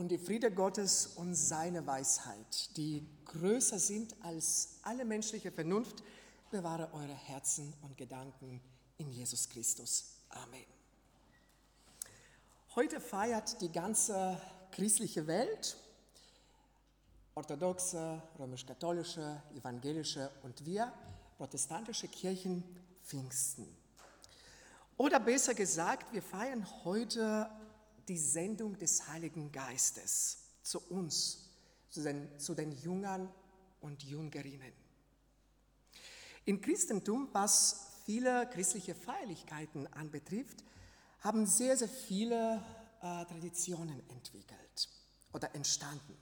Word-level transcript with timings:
und 0.00 0.08
die 0.08 0.16
Friede 0.16 0.50
Gottes 0.50 1.08
und 1.16 1.34
seine 1.34 1.86
Weisheit, 1.86 2.74
die 2.78 3.06
größer 3.26 3.78
sind 3.78 4.16
als 4.22 4.78
alle 4.82 5.04
menschliche 5.04 5.52
Vernunft, 5.52 6.02
bewahre 6.50 6.90
eure 6.94 7.12
Herzen 7.12 7.74
und 7.82 7.98
Gedanken 7.98 8.62
in 8.96 9.10
Jesus 9.10 9.46
Christus. 9.46 10.22
Amen. 10.30 10.64
Heute 12.74 12.98
feiert 12.98 13.60
die 13.60 13.70
ganze 13.70 14.40
christliche 14.72 15.26
Welt, 15.26 15.76
orthodoxe, 17.34 18.22
römisch-katholische, 18.38 19.42
evangelische 19.54 20.30
und 20.42 20.64
wir, 20.64 20.90
protestantische 21.36 22.08
Kirchen, 22.08 22.64
Pfingsten. 23.04 23.68
Oder 24.96 25.20
besser 25.20 25.52
gesagt, 25.52 26.10
wir 26.14 26.22
feiern 26.22 26.66
heute 26.84 27.50
die 28.10 28.18
Sendung 28.18 28.76
des 28.76 29.06
Heiligen 29.06 29.52
Geistes 29.52 30.38
zu 30.62 30.80
uns, 30.90 31.48
zu 31.90 32.02
den, 32.02 32.40
zu 32.40 32.56
den 32.56 32.72
Jüngern 32.72 33.32
und 33.80 34.02
Jüngerinnen. 34.02 34.72
Im 36.44 36.60
Christentum, 36.60 37.28
was 37.30 38.00
viele 38.04 38.50
christliche 38.50 38.96
Feierlichkeiten 38.96 39.86
anbetrifft, 39.92 40.64
haben 41.20 41.46
sehr, 41.46 41.76
sehr 41.76 41.88
viele 41.88 42.56
äh, 43.00 43.24
Traditionen 43.26 44.02
entwickelt 44.08 44.88
oder 45.32 45.54
entstanden. 45.54 46.16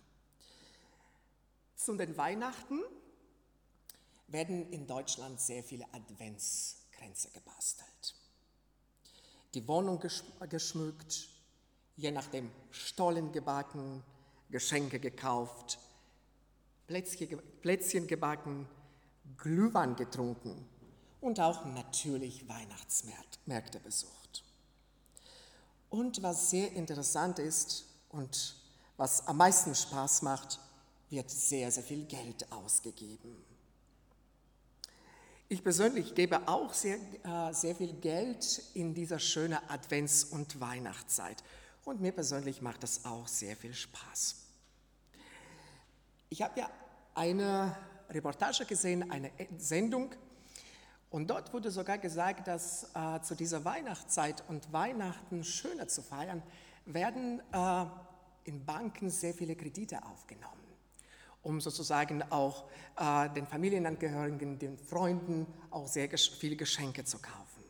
Zu 1.75 1.97
den 1.97 2.15
Weihnachten 2.19 2.83
werden 4.27 4.71
in 4.73 4.87
Deutschland 4.87 5.41
sehr 5.41 5.65
viele 5.65 5.87
Adventskränze 5.95 7.31
gebastelt. 7.31 8.15
Die 9.55 9.67
Wohnung 9.67 9.99
geschmückt, 10.51 11.38
je 11.99 12.13
nachdem 12.13 12.51
Stollen 12.71 13.33
gebacken, 13.33 14.03
Geschenke 14.51 14.99
gekauft, 14.99 15.79
Plätzchen 16.87 18.07
gebacken, 18.07 18.67
Glühwein 19.37 19.95
getrunken 19.97 20.67
und 21.21 21.41
auch 21.41 21.67
natürlich 21.67 22.49
Weihnachtsmärkte 22.49 23.81
besucht. 23.81 24.45
Und 25.91 26.23
was 26.23 26.51
sehr 26.51 26.73
interessant 26.73 27.39
ist 27.41 27.85
und 28.11 28.57
was 28.97 29.27
am 29.27 29.37
meisten 29.37 29.75
Spaß 29.75 30.23
macht, 30.23 30.61
wird 31.11 31.31
sehr, 31.31 31.71
sehr 31.71 31.83
viel 31.83 32.05
Geld 32.05 32.51
ausgegeben. 32.53 33.45
Ich 35.49 35.65
persönlich 35.65 36.15
gebe 36.15 36.47
auch 36.47 36.75
sehr, 36.75 36.99
äh, 37.25 37.53
sehr 37.55 37.75
viel 37.75 37.95
Geld 37.95 38.63
in 38.75 38.93
dieser 38.93 39.19
schönen 39.19 39.59
Advents- 39.69 40.25
und 40.25 40.61
Weihnachtszeit. 40.61 41.43
Und 41.89 42.03
mir 42.03 42.13
persönlich 42.13 42.61
macht 42.61 42.83
das 42.83 43.07
auch 43.07 43.27
sehr 43.27 43.57
viel 43.57 43.73
Spaß. 43.73 44.37
Ich 46.29 46.43
habe 46.43 46.61
ja 46.61 46.71
eine 47.15 47.75
Reportage 48.11 48.67
gesehen, 48.67 49.11
eine 49.11 49.31
Sendung, 49.57 50.15
und 51.09 51.31
dort 51.31 51.55
wurde 51.55 51.71
sogar 51.71 51.97
gesagt, 51.97 52.47
dass 52.47 52.91
äh, 52.95 53.23
zu 53.23 53.35
dieser 53.35 53.65
Weihnachtszeit 53.65 54.45
und 54.49 54.71
Weihnachten 54.71 55.43
schöner 55.43 55.89
zu 55.89 56.03
feiern, 56.03 56.43
werden 56.85 57.41
äh, 57.55 57.87
in 58.45 58.67
Banken 58.67 59.09
sehr 59.09 59.33
viele 59.33 59.57
Kredite 59.57 60.05
aufgenommen, 60.05 60.67
um 61.43 61.59
sozusagen 61.59 62.23
auch 62.31 62.69
äh, 62.99 63.31
den 63.31 63.47
Familienangehörigen, 63.47 64.59
den 64.59 64.77
Freunden 64.77 65.47
auch 65.71 65.87
sehr 65.87 66.11
viele 66.11 66.57
Geschenke 66.57 67.05
zu 67.05 67.19
kaufen. 67.19 67.65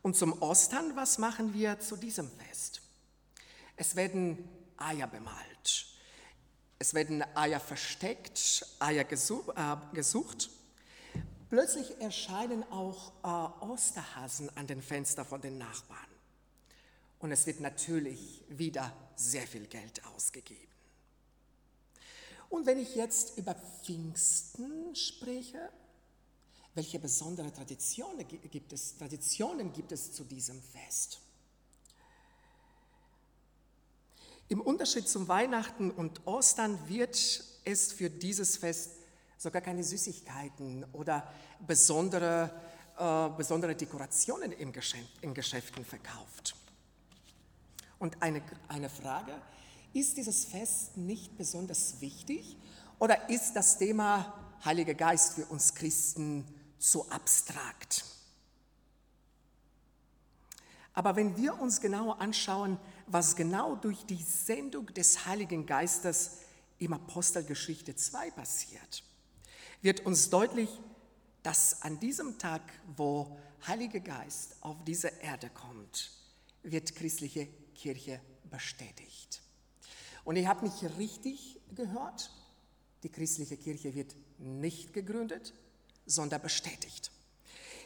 Und 0.00 0.14
zum 0.14 0.40
Ostern, 0.40 0.94
was 0.94 1.18
machen 1.18 1.52
wir 1.52 1.80
zu 1.80 1.96
diesem 1.96 2.30
Fest? 2.30 2.82
Es 3.80 3.96
werden 3.96 4.46
Eier 4.76 5.06
bemalt. 5.06 5.86
Es 6.78 6.92
werden 6.92 7.24
Eier 7.34 7.58
versteckt, 7.58 8.66
Eier 8.78 9.06
äh, 9.10 9.76
gesucht. 9.94 10.50
Plötzlich 11.48 11.98
erscheinen 11.98 12.62
auch 12.70 13.10
äh, 13.24 13.64
Osterhasen 13.64 14.54
an 14.54 14.66
den 14.66 14.82
Fenstern 14.82 15.24
von 15.24 15.40
den 15.40 15.56
Nachbarn. 15.56 16.10
Und 17.20 17.32
es 17.32 17.46
wird 17.46 17.60
natürlich 17.60 18.44
wieder 18.50 18.92
sehr 19.16 19.46
viel 19.46 19.66
Geld 19.66 20.04
ausgegeben. 20.08 20.74
Und 22.50 22.66
wenn 22.66 22.78
ich 22.78 22.94
jetzt 22.96 23.38
über 23.38 23.54
Pfingsten 23.54 24.94
spreche, 24.94 25.70
welche 26.74 26.98
besondere 26.98 27.50
Traditionen 27.50 28.28
gibt 28.28 28.74
es, 28.74 28.98
Traditionen 28.98 29.72
gibt 29.72 29.90
es 29.90 30.12
zu 30.12 30.24
diesem 30.24 30.60
Fest? 30.60 31.22
Im 34.50 34.60
Unterschied 34.60 35.08
zum 35.08 35.28
Weihnachten 35.28 35.92
und 35.92 36.26
Ostern 36.26 36.76
wird 36.88 37.16
es 37.64 37.92
für 37.92 38.10
dieses 38.10 38.56
Fest 38.56 38.96
sogar 39.38 39.62
keine 39.62 39.84
Süßigkeiten 39.84 40.84
oder 40.92 41.32
besondere, 41.64 42.50
äh, 42.98 43.28
besondere 43.36 43.76
Dekorationen 43.76 44.50
im 44.50 44.72
Geschäft, 44.72 45.22
in 45.22 45.34
Geschäften 45.34 45.84
verkauft. 45.84 46.56
Und 48.00 48.20
eine, 48.20 48.42
eine 48.66 48.90
Frage, 48.90 49.40
ist 49.92 50.16
dieses 50.16 50.46
Fest 50.46 50.96
nicht 50.96 51.38
besonders 51.38 52.00
wichtig 52.00 52.56
oder 52.98 53.30
ist 53.30 53.54
das 53.54 53.78
Thema 53.78 54.34
Heiliger 54.64 54.94
Geist 54.94 55.34
für 55.34 55.44
uns 55.44 55.76
Christen 55.76 56.44
zu 56.76 57.08
abstrakt? 57.08 58.04
Aber 60.92 61.14
wenn 61.14 61.36
wir 61.36 61.58
uns 61.60 61.80
genauer 61.80 62.20
anschauen, 62.20 62.76
was 63.12 63.34
genau 63.34 63.76
durch 63.76 64.04
die 64.06 64.22
Sendung 64.22 64.86
des 64.86 65.26
Heiligen 65.26 65.66
Geistes 65.66 66.38
im 66.78 66.92
Apostelgeschichte 66.92 67.94
2 67.96 68.30
passiert, 68.30 69.02
wird 69.82 70.06
uns 70.06 70.30
deutlich, 70.30 70.70
dass 71.42 71.82
an 71.82 71.98
diesem 71.98 72.38
Tag, 72.38 72.62
wo 72.96 73.36
Heiliger 73.66 74.00
Geist 74.00 74.56
auf 74.60 74.76
diese 74.84 75.08
Erde 75.22 75.50
kommt, 75.50 76.12
wird 76.62 76.94
christliche 76.94 77.48
Kirche 77.74 78.20
bestätigt. 78.50 79.42
Und 80.24 80.36
ihr 80.36 80.48
habt 80.48 80.62
mich 80.62 80.72
richtig 80.98 81.60
gehört, 81.74 82.30
die 83.02 83.08
christliche 83.08 83.56
Kirche 83.56 83.94
wird 83.94 84.14
nicht 84.38 84.92
gegründet, 84.92 85.54
sondern 86.06 86.42
bestätigt. 86.42 87.10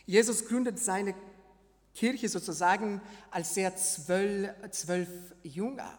Jesus 0.07 0.47
gründet 0.47 0.79
seine 0.79 1.15
Kirche 1.95 2.29
sozusagen, 2.29 3.01
als 3.31 3.57
er 3.57 3.77
zwölf, 3.77 4.51
zwölf 4.71 5.09
Jünger 5.43 5.99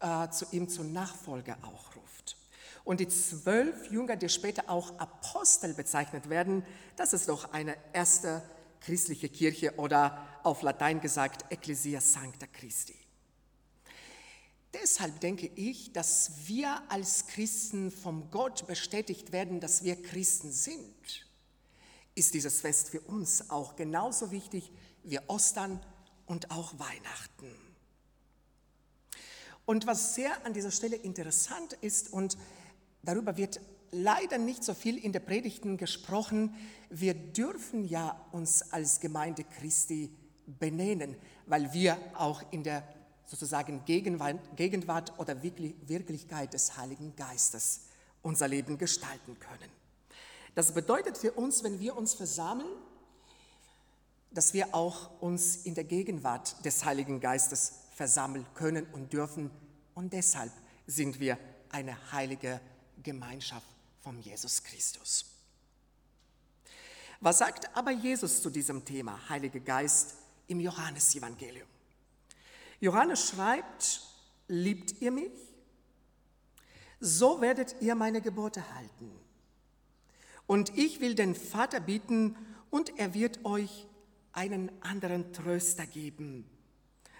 äh, 0.00 0.28
zu 0.30 0.46
ihm 0.52 0.68
zur 0.68 0.84
Nachfolge 0.84 1.56
auch 1.62 1.96
ruft. 1.96 2.36
Und 2.84 3.00
die 3.00 3.08
zwölf 3.08 3.90
Jünger, 3.90 4.16
die 4.16 4.28
später 4.28 4.70
auch 4.70 4.98
Apostel 4.98 5.74
bezeichnet 5.74 6.28
werden, 6.30 6.64
das 6.96 7.12
ist 7.12 7.28
doch 7.28 7.52
eine 7.52 7.76
erste 7.92 8.42
christliche 8.80 9.28
Kirche 9.28 9.74
oder 9.76 10.26
auf 10.42 10.62
Latein 10.62 11.00
gesagt 11.00 11.50
Ecclesia 11.50 12.00
Sancta 12.00 12.46
Christi. 12.46 12.94
Deshalb 14.74 15.20
denke 15.20 15.50
ich, 15.54 15.92
dass 15.92 16.46
wir 16.46 16.82
als 16.88 17.26
Christen 17.26 17.90
vom 17.90 18.30
Gott 18.30 18.66
bestätigt 18.66 19.32
werden, 19.32 19.60
dass 19.60 19.82
wir 19.82 20.00
Christen 20.00 20.52
sind. 20.52 21.26
Ist 22.14 22.34
dieses 22.34 22.60
Fest 22.60 22.90
für 22.90 23.00
uns 23.00 23.50
auch 23.50 23.76
genauso 23.76 24.30
wichtig 24.30 24.70
wie 25.04 25.18
Ostern 25.26 25.80
und 26.26 26.50
auch 26.50 26.78
Weihnachten. 26.78 27.54
Und 29.66 29.86
was 29.86 30.14
sehr 30.14 30.44
an 30.46 30.54
dieser 30.54 30.70
Stelle 30.70 30.96
interessant 30.96 31.74
ist 31.80 32.12
und 32.12 32.38
darüber 33.02 33.36
wird 33.36 33.60
leider 33.90 34.38
nicht 34.38 34.64
so 34.64 34.74
viel 34.74 34.96
in 34.96 35.12
der 35.12 35.20
Predigten 35.20 35.76
gesprochen, 35.76 36.54
wir 36.90 37.14
dürfen 37.14 37.84
ja 37.84 38.18
uns 38.32 38.72
als 38.72 39.00
Gemeinde 39.00 39.44
Christi 39.44 40.10
benennen, 40.46 41.16
weil 41.46 41.72
wir 41.72 41.98
auch 42.14 42.42
in 42.50 42.64
der 42.64 42.82
sozusagen 43.26 43.84
Gegenwart 43.84 45.18
oder 45.18 45.42
Wirklichkeit 45.42 46.54
des 46.54 46.78
Heiligen 46.78 47.14
Geistes 47.14 47.82
unser 48.22 48.48
Leben 48.48 48.78
gestalten 48.78 49.38
können. 49.38 49.70
Das 50.54 50.72
bedeutet 50.72 51.18
für 51.18 51.32
uns, 51.32 51.62
wenn 51.62 51.78
wir 51.78 51.96
uns 51.96 52.14
versammeln, 52.14 52.68
dass 54.30 54.52
wir 54.52 54.74
auch 54.74 55.20
uns 55.20 55.56
in 55.56 55.74
der 55.74 55.84
Gegenwart 55.84 56.64
des 56.64 56.84
Heiligen 56.84 57.20
Geistes 57.20 57.72
versammeln 57.94 58.46
können 58.54 58.86
und 58.92 59.12
dürfen. 59.12 59.50
Und 59.94 60.12
deshalb 60.12 60.52
sind 60.86 61.18
wir 61.20 61.38
eine 61.70 62.12
heilige 62.12 62.60
Gemeinschaft 63.02 63.66
von 64.00 64.20
Jesus 64.20 64.62
Christus. 64.62 65.26
Was 67.20 67.38
sagt 67.38 67.76
aber 67.76 67.90
Jesus 67.90 68.42
zu 68.42 68.50
diesem 68.50 68.84
Thema, 68.84 69.28
Heiliger 69.28 69.60
Geist, 69.60 70.14
im 70.46 70.60
Johannesevangelium? 70.60 71.66
Johannes 72.80 73.28
schreibt, 73.28 74.02
liebt 74.46 75.00
ihr 75.02 75.10
mich? 75.10 75.32
So 77.00 77.40
werdet 77.40 77.76
ihr 77.80 77.94
meine 77.96 78.20
Gebote 78.20 78.62
halten. 78.74 79.10
Und 80.46 80.76
ich 80.78 81.00
will 81.00 81.14
den 81.14 81.34
Vater 81.34 81.80
bieten, 81.80 82.36
und 82.70 82.98
er 82.98 83.14
wird 83.14 83.44
euch 83.44 83.87
einen 84.38 84.70
anderen 84.82 85.32
Tröster 85.32 85.84
geben, 85.84 86.48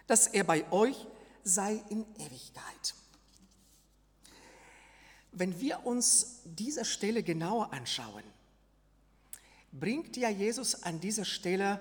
dass 0.06 0.28
er 0.28 0.44
bei 0.44 0.70
euch 0.70 1.04
sei 1.42 1.82
in 1.88 2.06
Ewigkeit. 2.14 2.94
Wenn 5.32 5.58
wir 5.60 5.84
uns 5.84 6.42
diese 6.44 6.84
Stelle 6.84 7.24
genauer 7.24 7.72
anschauen, 7.72 8.22
bringt 9.72 10.16
ja 10.16 10.30
Jesus 10.30 10.84
an 10.84 11.00
dieser 11.00 11.24
Stelle 11.24 11.80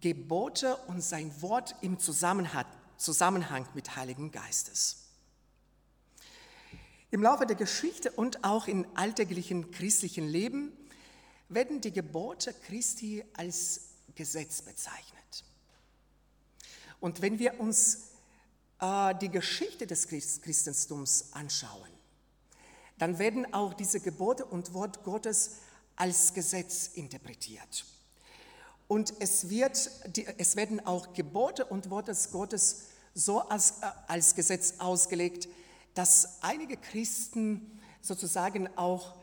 Gebote 0.00 0.76
und 0.88 1.00
sein 1.00 1.30
Wort 1.40 1.76
im 1.80 2.00
Zusammenhang, 2.00 3.68
mit 3.74 3.94
Heiligen 3.94 4.32
Geistes. 4.32 5.10
Im 7.12 7.22
Laufe 7.22 7.46
der 7.46 7.54
Geschichte 7.54 8.10
und 8.10 8.42
auch 8.42 8.66
im 8.66 8.84
alltäglichen 8.94 9.70
christlichen 9.70 10.26
Leben 10.26 10.72
werden 11.48 11.80
die 11.80 11.92
Gebote 11.92 12.52
Christi 12.66 13.24
als 13.34 13.93
Gesetz 14.14 14.62
bezeichnet. 14.62 15.44
Und 17.00 17.20
wenn 17.22 17.38
wir 17.38 17.60
uns 17.60 18.10
äh, 18.80 19.14
die 19.16 19.28
Geschichte 19.28 19.86
des 19.86 20.08
Christentums 20.08 21.32
anschauen, 21.32 21.90
dann 22.98 23.18
werden 23.18 23.52
auch 23.52 23.74
diese 23.74 24.00
Gebote 24.00 24.44
und 24.44 24.72
Wort 24.72 25.02
Gottes 25.04 25.56
als 25.96 26.32
Gesetz 26.32 26.88
interpretiert. 26.94 27.84
Und 28.86 29.14
es, 29.20 29.48
wird, 29.48 29.90
es 30.38 30.56
werden 30.56 30.84
auch 30.86 31.12
Gebote 31.14 31.64
und 31.64 31.90
Worte 31.90 32.14
Gottes 32.30 32.82
so 33.14 33.40
als, 33.40 33.82
äh, 33.82 33.86
als 34.08 34.34
Gesetz 34.34 34.74
ausgelegt, 34.78 35.48
dass 35.94 36.42
einige 36.42 36.76
Christen 36.76 37.80
sozusagen 38.00 38.68
auch, 38.76 39.14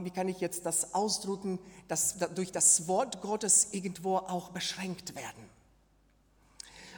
wie 0.00 0.10
kann 0.10 0.28
ich 0.28 0.40
jetzt 0.40 0.66
das 0.66 0.94
ausdrücken, 0.94 1.58
dass 1.88 2.18
durch 2.34 2.52
das 2.52 2.86
Wort 2.88 3.20
Gottes 3.20 3.68
irgendwo 3.72 4.16
auch 4.16 4.50
beschränkt 4.50 5.14
werden. 5.14 5.50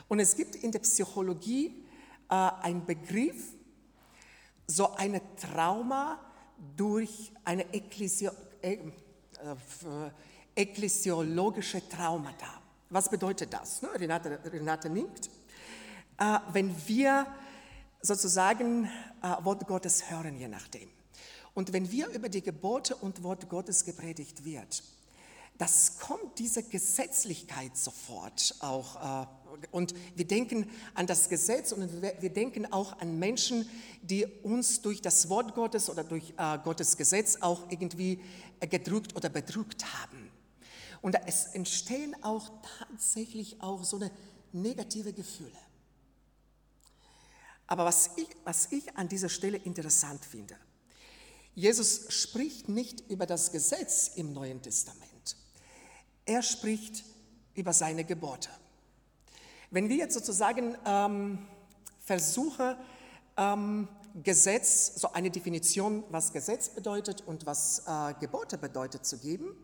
Und 0.08 0.20
es 0.20 0.36
gibt 0.36 0.56
in 0.56 0.72
der 0.72 0.80
Psychologie 0.80 1.84
äh, 2.30 2.34
einen 2.34 2.84
Begriff, 2.84 3.52
so 4.66 4.94
eine 4.94 5.20
Trauma 5.36 6.18
durch 6.76 7.32
eine 7.44 7.72
Ekklesio, 7.72 8.30
äh, 8.62 8.74
äh, 8.74 8.80
ekklesiologische 10.54 11.88
Traumata. 11.88 12.62
Was 12.90 13.08
bedeutet 13.08 13.52
das? 13.52 13.82
Ne? 13.82 13.88
Renate, 13.94 14.38
Renate 14.44 14.88
nickt. 14.88 15.28
Äh, 16.18 16.38
wenn 16.52 16.74
wir 16.86 17.26
sozusagen 18.00 18.84
äh, 19.22 19.44
Wort 19.44 19.66
Gottes 19.66 20.10
hören, 20.10 20.36
je 20.36 20.48
nachdem. 20.48 20.93
Und 21.54 21.72
wenn 21.72 21.90
wir 21.90 22.08
über 22.08 22.28
die 22.28 22.42
Gebote 22.42 22.96
und 22.96 23.22
Wort 23.22 23.48
Gottes 23.48 23.84
gepredigt 23.84 24.44
wird, 24.44 24.82
das 25.56 25.98
kommt 25.98 26.38
diese 26.38 26.64
Gesetzlichkeit 26.64 27.76
sofort 27.76 28.56
auch. 28.58 29.22
Äh, 29.22 29.26
und 29.70 29.94
wir 30.16 30.26
denken 30.26 30.68
an 30.94 31.06
das 31.06 31.28
Gesetz 31.28 31.70
und 31.70 32.02
wir 32.02 32.30
denken 32.30 32.72
auch 32.72 32.98
an 32.98 33.20
Menschen, 33.20 33.68
die 34.02 34.26
uns 34.42 34.82
durch 34.82 35.00
das 35.00 35.28
Wort 35.28 35.54
Gottes 35.54 35.88
oder 35.88 36.02
durch 36.02 36.34
äh, 36.36 36.58
Gottes 36.58 36.96
Gesetz 36.96 37.36
auch 37.40 37.70
irgendwie 37.70 38.20
äh, 38.58 38.66
gedrückt 38.66 39.14
oder 39.14 39.28
bedrückt 39.28 39.84
haben. 40.02 40.28
Und 41.02 41.16
es 41.26 41.46
entstehen 41.46 42.16
auch 42.22 42.50
tatsächlich 42.78 43.60
auch 43.62 43.84
so 43.84 43.96
eine 43.96 44.10
negative 44.52 45.12
Gefühle. 45.12 45.50
Aber 47.66 47.84
was 47.84 48.10
ich, 48.16 48.28
was 48.42 48.72
ich 48.72 48.96
an 48.96 49.08
dieser 49.08 49.28
Stelle 49.28 49.58
interessant 49.58 50.24
finde, 50.24 50.56
Jesus 51.54 52.12
spricht 52.12 52.68
nicht 52.68 53.08
über 53.08 53.26
das 53.26 53.52
Gesetz 53.52 54.10
im 54.16 54.32
Neuen 54.32 54.60
Testament. 54.60 55.36
Er 56.26 56.42
spricht 56.42 57.04
über 57.54 57.72
seine 57.72 58.04
Gebote. 58.04 58.50
Wenn 59.70 59.88
wir 59.88 59.96
jetzt 59.96 60.14
sozusagen 60.14 60.76
ähm, 60.84 61.38
versuchen, 62.00 62.76
ähm, 63.36 63.88
Gesetz, 64.22 65.00
so 65.00 65.12
eine 65.12 65.30
Definition, 65.30 66.04
was 66.10 66.32
Gesetz 66.32 66.68
bedeutet 66.68 67.22
und 67.26 67.46
was 67.46 67.82
äh, 67.86 68.14
Gebote 68.20 68.56
bedeutet, 68.58 69.04
zu 69.04 69.18
geben. 69.18 69.56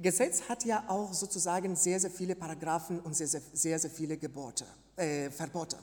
Gesetz 0.00 0.42
hat 0.48 0.64
ja 0.64 0.84
auch 0.88 1.12
sozusagen 1.12 1.76
sehr, 1.76 2.00
sehr 2.00 2.10
viele 2.10 2.34
Paragraphen 2.34 2.98
und 3.00 3.14
sehr, 3.14 3.28
sehr, 3.28 3.42
sehr, 3.52 3.78
sehr 3.78 3.90
viele 3.90 4.16
Gebote, 4.16 4.66
äh, 4.96 5.30
Verbote. 5.30 5.78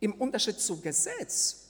Im 0.00 0.12
Unterschied 0.14 0.60
zu 0.60 0.78
Gesetz 0.82 1.63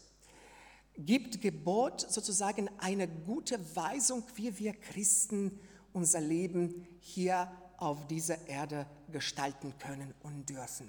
gibt 0.97 1.41
Gebot 1.41 2.01
sozusagen 2.09 2.71
eine 2.79 3.09
gute 3.09 3.59
Weisung, 3.77 4.23
wie 4.37 4.59
wir 4.59 4.73
Christen 4.75 5.59
unser 5.93 6.21
Leben 6.21 6.87
hier 7.01 7.51
auf 7.77 8.07
dieser 8.07 8.49
Erde 8.49 8.87
gestalten 9.11 9.75
können 9.79 10.15
und 10.23 10.49
dürfen, 10.49 10.89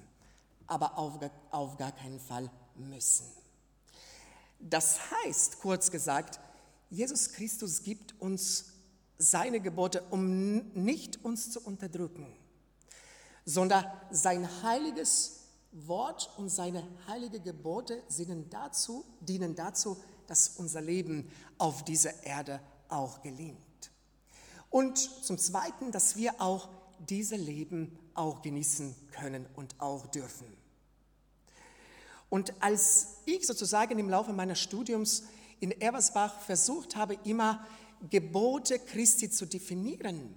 aber 0.68 0.98
auf, 0.98 1.20
auf 1.52 1.78
gar 1.78 1.92
keinen 1.92 2.20
Fall 2.20 2.50
müssen. 2.76 3.26
Das 4.60 5.00
heißt, 5.12 5.60
kurz 5.60 5.92
gesagt, 5.92 6.40
Jesus 6.90 7.34
Christus 7.34 7.84
gibt 7.84 8.20
uns 8.22 8.66
seine 9.18 9.60
Gebote, 9.60 10.04
um 10.12 10.58
nicht 10.74 11.24
uns 11.24 11.52
zu 11.52 11.62
unterdrücken, 11.62 12.28
sondern 13.46 13.86
sein 14.12 14.48
heiliges 14.64 15.45
Wort 15.76 16.30
und 16.38 16.50
seine 16.50 16.88
heiligen 17.08 17.44
Gebote 17.44 18.02
dienen 18.18 18.50
dazu, 18.50 19.04
dienen 19.20 19.56
dazu, 19.56 19.98
dass 20.28 20.50
unser 20.58 20.82
Leben 20.82 21.30
auf 21.58 21.84
dieser 21.84 22.24
Erde 22.24 22.62
auch 22.88 23.22
gelingt. 23.22 23.58
Und 24.70 24.98
zum 24.98 25.38
Zweiten, 25.38 25.92
dass 25.92 26.16
wir 26.16 26.42
auch 26.42 26.70
diese 27.00 27.36
Leben 27.36 27.98
auch 28.14 28.42
genießen 28.42 28.96
können 29.12 29.46
und 29.56 29.80
auch 29.80 30.08
dürfen. 30.08 30.48
Und 32.30 32.54
als 32.62 33.18
ich 33.26 33.46
sozusagen 33.46 34.00
im 34.00 34.10
Laufe 34.10 34.34
meines 34.34 34.60
Studiums 34.60 35.24
in 35.60 35.72
Eversbach 35.82 36.40
versucht 36.40 36.96
habe, 36.96 37.18
immer 37.26 37.66
Gebote 38.10 38.80
Christi 38.80 39.30
zu 39.30 39.46
definieren, 39.46 40.36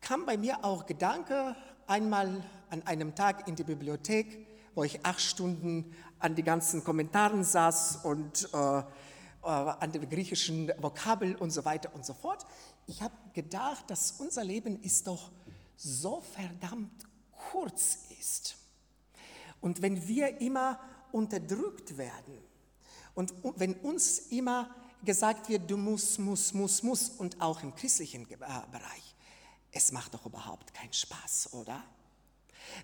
kam 0.00 0.26
bei 0.26 0.36
mir 0.36 0.64
auch 0.64 0.86
Gedanke, 0.86 1.56
einmal 1.86 2.42
an 2.70 2.82
einem 2.86 3.14
Tag 3.14 3.46
in 3.48 3.56
die 3.56 3.64
Bibliothek, 3.64 4.46
wo 4.74 4.84
ich 4.84 5.04
acht 5.04 5.20
Stunden 5.20 5.94
an 6.18 6.34
die 6.34 6.42
ganzen 6.42 6.82
Kommentaren 6.82 7.44
saß 7.44 8.00
und 8.04 8.48
äh, 8.52 8.58
äh, 8.78 8.84
an 9.42 9.92
den 9.92 10.08
griechischen 10.08 10.72
Vokabel 10.78 11.36
und 11.36 11.50
so 11.50 11.64
weiter 11.64 11.94
und 11.94 12.04
so 12.04 12.14
fort. 12.14 12.46
Ich 12.86 13.02
habe 13.02 13.14
gedacht, 13.32 13.88
dass 13.88 14.12
unser 14.12 14.44
Leben 14.44 14.80
ist 14.82 15.06
doch 15.06 15.30
so 15.76 16.22
verdammt 16.32 17.04
kurz 17.50 17.98
ist. 18.18 18.56
Und 19.60 19.82
wenn 19.82 20.08
wir 20.08 20.40
immer 20.40 20.80
unterdrückt 21.12 21.96
werden 21.96 22.38
und 23.14 23.32
wenn 23.56 23.74
uns 23.74 24.18
immer 24.30 24.74
gesagt 25.04 25.48
wird, 25.48 25.70
du 25.70 25.76
musst, 25.76 26.18
musst, 26.18 26.54
musst, 26.54 26.82
musst 26.82 27.20
und 27.20 27.40
auch 27.40 27.62
im 27.62 27.74
christlichen 27.74 28.22
äh, 28.22 28.36
Bereich, 28.36 29.13
es 29.74 29.92
macht 29.92 30.14
doch 30.14 30.24
überhaupt 30.24 30.72
keinen 30.72 30.92
Spaß, 30.92 31.52
oder? 31.52 31.82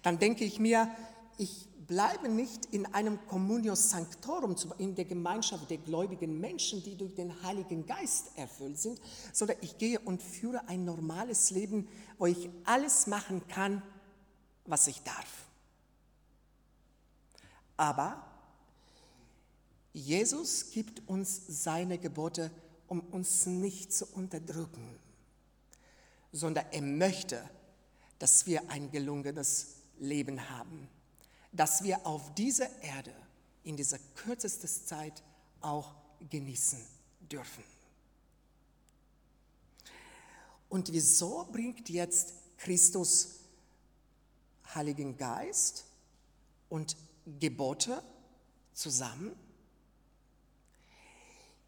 Dann 0.02 0.18
denke 0.18 0.44
ich 0.44 0.58
mir, 0.58 0.90
ich 1.38 1.68
bleibe 1.86 2.28
nicht 2.28 2.66
in 2.66 2.86
einem 2.86 3.24
Communio 3.26 3.74
Sanctorum, 3.74 4.54
in 4.78 4.94
der 4.94 5.06
Gemeinschaft 5.06 5.70
der 5.70 5.78
gläubigen 5.78 6.38
Menschen, 6.38 6.82
die 6.82 6.96
durch 6.96 7.14
den 7.14 7.42
Heiligen 7.42 7.86
Geist 7.86 8.32
erfüllt 8.36 8.78
sind, 8.78 9.00
sondern 9.32 9.56
ich 9.60 9.78
gehe 9.78 9.98
und 10.00 10.22
führe 10.22 10.68
ein 10.68 10.84
normales 10.84 11.50
Leben, 11.50 11.88
wo 12.18 12.26
ich 12.26 12.50
alles 12.64 13.06
machen 13.06 13.46
kann, 13.48 13.82
was 14.66 14.86
ich 14.86 15.02
darf. 15.02 15.48
Aber 17.76 18.22
Jesus 19.92 20.70
gibt 20.70 21.08
uns 21.08 21.42
seine 21.48 21.98
Gebote, 21.98 22.50
um 22.86 23.00
uns 23.00 23.46
nicht 23.46 23.92
zu 23.92 24.06
unterdrücken, 24.06 24.98
sondern 26.32 26.66
er 26.70 26.82
möchte, 26.82 27.48
dass 28.18 28.46
wir 28.46 28.70
ein 28.70 28.90
gelungenes 28.90 29.76
Leben 29.98 30.50
haben 30.50 30.88
dass 31.52 31.82
wir 31.82 32.06
auf 32.06 32.34
dieser 32.34 32.82
Erde 32.82 33.14
in 33.64 33.76
dieser 33.76 33.98
kürzesten 34.14 34.68
Zeit 34.68 35.22
auch 35.60 35.94
genießen 36.30 36.78
dürfen. 37.20 37.64
Und 40.68 40.92
wieso 40.92 41.48
bringt 41.50 41.88
jetzt 41.88 42.32
Christus 42.56 43.40
Heiligen 44.74 45.16
Geist 45.16 45.84
und 46.68 46.96
Gebote 47.40 48.02
zusammen? 48.72 49.34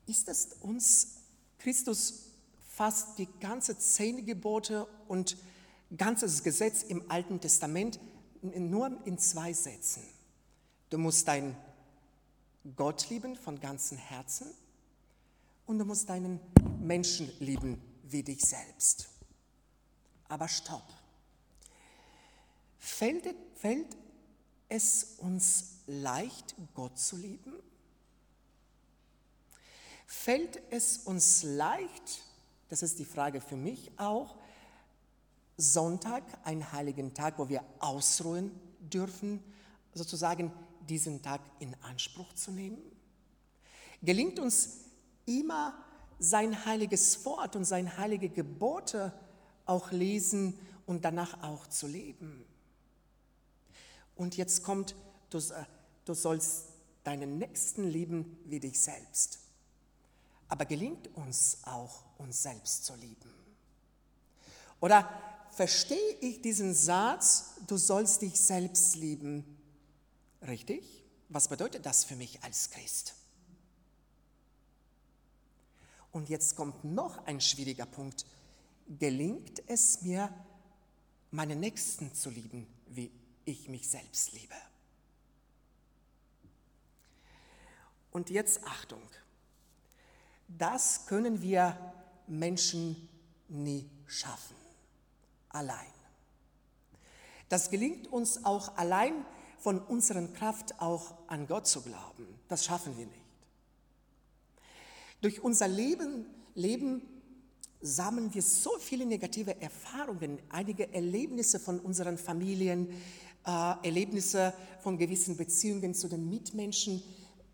Ist 0.07 0.29
es 0.29 0.53
uns, 0.61 1.17
Christus 1.59 2.32
fasst 2.83 3.17
die 3.19 3.29
ganze 3.39 3.79
zehn 3.79 4.27
Gebote 4.27 4.89
und 5.07 5.37
ganzes 5.97 6.43
Gesetz 6.43 6.83
im 6.83 7.09
Alten 7.13 7.41
Testament 7.41 8.01
nur 8.43 8.99
in 9.05 9.19
zwei 9.19 9.53
Sätzen. 9.53 10.03
Du 10.91 10.99
musst 10.99 11.29
deinen 11.29 11.57
Gott 12.75 13.09
lieben 13.09 13.37
von 13.37 13.61
ganzem 13.61 13.99
Herzen 13.99 14.49
und 15.65 15.79
du 15.79 15.85
musst 15.85 16.09
deinen 16.09 16.41
Menschen 16.81 17.31
lieben 17.39 17.81
wie 18.03 18.25
dich 18.25 18.41
selbst. 18.41 19.07
Aber 20.29 20.49
stopp. 20.49 20.93
Fällt, 22.81 23.33
fällt 23.55 23.97
es 24.69 25.19
uns 25.19 25.77
leicht, 25.87 26.57
Gott 26.75 26.99
zu 26.99 27.17
lieben? 27.17 27.55
Fällt 30.09 30.61
es 30.73 30.99
uns 30.99 31.45
leicht, 31.45 32.25
das 32.73 32.83
ist 32.83 32.99
die 32.99 33.05
Frage 33.05 33.43
für 33.43 33.59
mich 33.59 33.91
auch, 33.99 34.35
Sonntag, 35.59 36.23
einen 36.43 36.73
heiligen 36.73 37.13
Tag, 37.13 37.39
wo 37.39 37.51
wir 37.51 37.63
ausruhen 37.81 38.51
dürfen, 38.81 39.45
sozusagen 39.93 40.51
diesen 40.89 41.21
Tag 41.21 41.43
in 41.59 41.77
Anspruch 41.83 42.33
zu 42.33 42.51
nehmen? 42.51 42.79
Gelingt 44.01 44.39
uns 44.39 44.87
immer 45.27 45.75
sein 46.19 46.65
heiliges 46.65 47.23
Wort 47.27 47.57
und 47.57 47.67
sein 47.67 47.99
heilige 47.99 48.31
Gebote 48.31 49.13
auch 49.67 49.93
lesen 49.93 50.59
und 50.87 51.05
danach 51.05 51.43
auch 51.43 51.67
zu 51.67 51.87
leben? 51.87 52.43
Und 54.17 54.39
jetzt 54.39 54.63
kommt, 54.63 54.95
du, 55.29 55.41
du 56.07 56.15
sollst 56.15 56.69
deinen 57.05 57.37
Nächsten 57.37 57.85
lieben 57.85 58.39
wie 58.47 58.61
dich 58.61 58.81
selbst. 58.81 59.42
Aber 60.53 60.67
gelingt 60.67 61.09
uns 61.17 61.57
auch, 61.63 62.05
uns 62.19 62.43
selbst 62.43 62.85
zu 62.85 62.95
lieben? 62.97 63.33
Oder 64.83 65.09
verstehe 65.51 66.17
ich 66.21 66.43
diesen 66.43 66.75
Satz, 66.75 67.55
du 67.67 67.79
sollst 67.79 68.21
dich 68.21 68.39
selbst 68.39 68.97
lieben, 68.97 69.47
richtig? 70.47 71.07
Was 71.31 71.49
bedeutet 71.49 71.87
das 71.87 72.05
für 72.05 72.17
mich 72.17 72.45
als 72.45 72.69
Christ? 72.69 73.15
Und 76.11 76.29
jetzt 76.29 76.55
kommt 76.55 76.85
noch 76.85 77.25
ein 77.25 77.41
schwieriger 77.41 77.87
Punkt. 77.87 78.27
Gelingt 78.99 79.63
es 79.71 80.03
mir, 80.03 80.29
meine 81.31 81.57
Nächsten 81.57 82.13
zu 82.13 82.29
lieben, 82.29 82.67
wie 82.89 83.11
ich 83.47 83.71
mich 83.71 83.89
selbst 83.89 84.33
liebe? 84.33 84.57
Und 88.11 88.29
jetzt 88.29 88.63
Achtung. 88.65 89.01
Das 90.59 91.07
können 91.07 91.43
wir 91.43 91.77
Menschen 92.27 93.09
nie 93.49 93.89
schaffen 94.07 94.57
allein. 95.49 95.87
Das 97.49 97.71
gelingt 97.71 98.11
uns 98.11 98.45
auch 98.45 98.77
allein 98.77 99.13
von 99.59 99.79
unserer 99.79 100.27
Kraft 100.29 100.81
auch 100.81 101.15
an 101.29 101.47
Gott 101.47 101.67
zu 101.67 101.83
glauben. 101.83 102.27
Das 102.49 102.65
schaffen 102.65 102.97
wir 102.97 103.07
nicht. 103.07 103.19
Durch 105.21 105.43
unser 105.43 105.69
Leben, 105.69 106.27
Leben 106.55 107.03
sammeln 107.81 108.33
wir 108.35 108.43
so 108.43 108.71
viele 108.79 109.07
negative 109.07 109.61
Erfahrungen, 109.61 110.39
einige 110.49 110.93
Erlebnisse 110.93 111.61
von 111.61 111.79
unseren 111.79 112.19
Familien, 112.19 112.89
äh, 113.47 113.75
Erlebnisse 113.85 114.55
von 114.81 114.99
gewissen 114.99 115.37
Beziehungen 115.37 115.95
zu 115.95 116.09
den 116.09 116.29
Mitmenschen. 116.29 117.03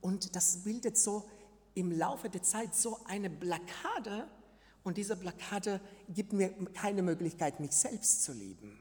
Und 0.00 0.34
das 0.36 0.58
bildet 0.58 0.96
so 0.96 1.28
im 1.78 1.92
Laufe 1.92 2.28
der 2.28 2.42
Zeit 2.42 2.74
so 2.74 2.98
eine 3.04 3.30
Blockade, 3.30 4.28
und 4.84 4.96
diese 4.96 5.16
Blockade 5.16 5.80
gibt 6.08 6.32
mir 6.32 6.48
keine 6.72 7.02
Möglichkeit, 7.02 7.60
mich 7.60 7.72
selbst 7.72 8.24
zu 8.24 8.32
lieben. 8.32 8.80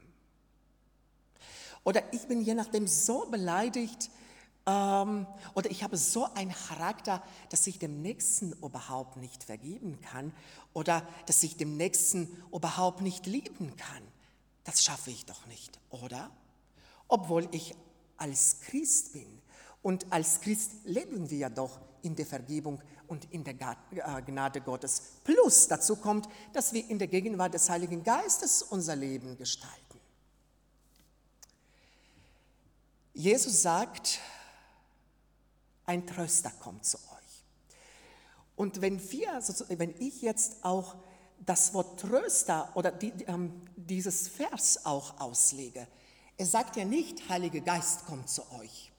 Oder 1.84 2.02
ich 2.14 2.26
bin 2.26 2.40
je 2.40 2.54
nachdem 2.54 2.86
so 2.86 3.26
beleidigt, 3.26 4.10
ähm, 4.66 5.26
oder 5.54 5.70
ich 5.70 5.82
habe 5.82 5.96
so 5.96 6.24
einen 6.34 6.52
Charakter, 6.52 7.22
dass 7.50 7.66
ich 7.66 7.78
dem 7.78 8.00
Nächsten 8.00 8.52
überhaupt 8.52 9.16
nicht 9.16 9.44
vergeben 9.44 10.00
kann 10.00 10.32
oder 10.72 11.06
dass 11.26 11.42
ich 11.42 11.56
dem 11.56 11.76
Nächsten 11.76 12.42
überhaupt 12.54 13.00
nicht 13.00 13.26
lieben 13.26 13.76
kann. 13.76 14.02
Das 14.64 14.84
schaffe 14.84 15.10
ich 15.10 15.26
doch 15.26 15.46
nicht, 15.46 15.78
oder? 15.90 16.30
Obwohl 17.06 17.48
ich 17.52 17.74
als 18.16 18.60
Christ 18.60 19.12
bin. 19.12 19.42
Und 19.82 20.12
als 20.12 20.40
Christ 20.40 20.72
leben 20.84 21.30
wir 21.30 21.50
doch 21.50 21.80
in 22.02 22.14
der 22.14 22.26
Vergebung 22.26 22.80
und 23.06 23.30
in 23.32 23.44
der 23.44 23.54
äh, 23.54 24.22
Gnade 24.22 24.60
Gottes. 24.60 25.02
Plus 25.24 25.68
dazu 25.68 25.96
kommt, 25.96 26.28
dass 26.52 26.72
wir 26.72 26.88
in 26.88 26.98
der 26.98 27.08
Gegenwart 27.08 27.54
des 27.54 27.68
Heiligen 27.68 28.02
Geistes 28.02 28.62
unser 28.62 28.96
Leben 28.96 29.36
gestalten. 29.36 30.00
Jesus 33.14 33.62
sagt, 33.62 34.20
ein 35.86 36.06
Tröster 36.06 36.52
kommt 36.60 36.84
zu 36.84 36.98
euch. 36.98 37.44
Und 38.54 38.80
wenn 38.80 39.00
wir, 39.10 39.40
wenn 39.68 39.94
ich 39.98 40.22
jetzt 40.22 40.64
auch 40.64 40.96
das 41.44 41.72
Wort 41.74 42.00
Tröster 42.00 42.70
oder 42.74 42.90
die, 42.92 43.12
ähm, 43.26 43.62
dieses 43.76 44.28
Vers 44.28 44.84
auch 44.84 45.18
auslege, 45.20 45.86
er 46.36 46.46
sagt 46.46 46.76
ja 46.76 46.84
nicht, 46.84 47.28
Heiliger 47.28 47.60
Geist 47.60 48.06
kommt 48.06 48.28
zu 48.28 48.42
euch. 48.52 48.92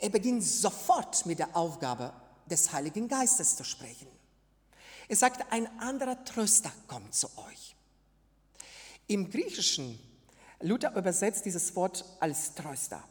Er 0.00 0.08
beginnt 0.08 0.42
sofort 0.42 1.26
mit 1.26 1.38
der 1.38 1.54
Aufgabe, 1.54 2.12
des 2.46 2.72
Heiligen 2.72 3.06
Geistes 3.06 3.54
zu 3.54 3.62
sprechen. 3.62 4.08
Er 5.08 5.16
sagt, 5.16 5.52
ein 5.52 5.68
anderer 5.78 6.24
Tröster 6.24 6.72
kommt 6.88 7.14
zu 7.14 7.28
euch. 7.36 7.76
Im 9.06 9.30
Griechischen, 9.30 9.98
Luther 10.60 10.96
übersetzt 10.96 11.44
dieses 11.44 11.76
Wort 11.76 12.04
als 12.18 12.54
Tröster. 12.54 13.04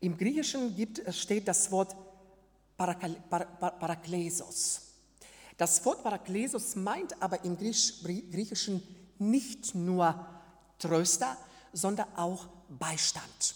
Im 0.00 0.16
Griechischen 0.16 0.74
gibt, 0.76 1.02
steht 1.14 1.48
das 1.48 1.70
Wort 1.70 1.96
Paraklesos. 2.76 4.80
Das 5.56 5.84
Wort 5.84 6.02
Paraklesos 6.02 6.76
meint 6.76 7.20
aber 7.22 7.44
im 7.44 7.56
Griechischen 7.56 8.82
nicht 9.18 9.74
nur 9.74 10.26
Tröster, 10.78 11.36
sondern 11.72 12.06
auch 12.16 12.46
Beistand. 12.68 13.54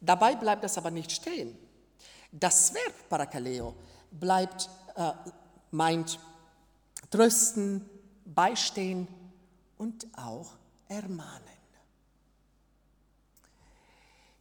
Dabei 0.00 0.34
bleibt 0.34 0.64
es 0.64 0.78
aber 0.78 0.90
nicht 0.90 1.12
stehen. 1.12 1.56
Das 2.32 2.72
Verb 2.72 3.08
Parakaleo 3.08 3.74
bleibt, 4.10 4.68
äh, 4.96 5.12
meint 5.70 6.18
trösten, 7.10 7.88
beistehen 8.24 9.08
und 9.76 10.06
auch 10.16 10.52
ermahnen. 10.88 11.50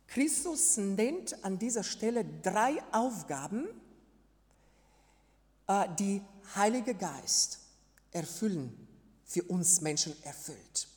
Christus 0.08 0.78
nennt 0.78 1.44
an 1.46 1.60
dieser 1.60 1.84
Stelle 1.84 2.26
drei 2.26 2.82
Aufgaben, 2.92 3.68
äh, 5.68 5.88
die 6.00 6.22
Heilige 6.56 6.96
Geist 6.96 7.60
erfüllen, 8.12 8.88
für 9.24 9.44
uns 9.44 9.82
Menschen 9.82 10.16
erfüllt. 10.24 10.88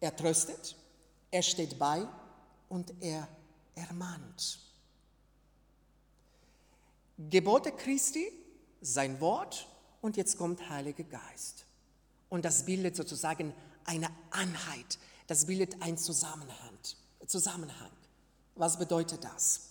Er 0.00 0.14
tröstet, 0.14 0.76
er 1.30 1.42
steht 1.42 1.78
bei 1.78 2.06
und 2.68 2.92
er 3.00 3.28
ermahnt. 3.74 4.60
Gebote 7.18 7.72
Christi, 7.72 8.30
sein 8.80 9.20
Wort 9.20 9.68
und 10.00 10.16
jetzt 10.16 10.38
kommt 10.38 10.68
Heiliger 10.68 11.04
Geist. 11.04 11.66
Und 12.28 12.44
das 12.44 12.64
bildet 12.64 12.96
sozusagen 12.96 13.52
eine 13.84 14.08
Einheit, 14.30 14.98
das 15.26 15.46
bildet 15.46 15.80
einen 15.82 15.98
Zusammenhang. 15.98 16.78
Zusammenhang. 17.26 17.90
Was 18.54 18.78
bedeutet 18.78 19.22
das? 19.22 19.68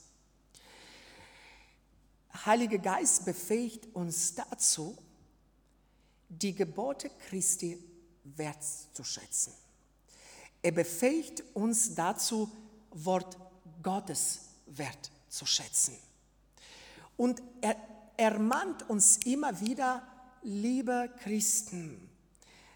Heiliger 2.46 2.78
Geist 2.78 3.26
befähigt 3.26 3.88
uns 3.96 4.36
dazu, 4.36 4.96
die 6.30 6.54
Gebote 6.54 7.10
Christi 7.28 7.84
wertzuschätzen. 8.24 9.54
Er 10.62 10.72
befähigt 10.72 11.44
uns 11.54 11.96
dazu, 11.96 12.52
Wort 12.92 13.38
Gottes 13.84 14.42
wertzuschätzen. 14.68 15.96
Und 17.16 17.42
er 17.62 17.76
ermahnt 18.18 18.90
uns 18.90 19.18
immer 19.26 19.60
wieder, 19.60 20.02
liebe 20.44 21.10
Christen, 21.20 22.10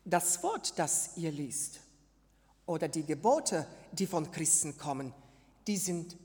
das 0.06 0.42
Wort, 0.44 0.78
das 0.78 1.12
ihr 1.18 1.32
liest, 1.32 1.80
oder 2.66 2.88
die 2.88 3.04
Gebote, 3.04 3.68
die 3.92 4.08
von 4.08 4.32
Christen 4.32 4.78
kommen, 4.78 5.14
die 5.68 5.78
sind 5.78 6.16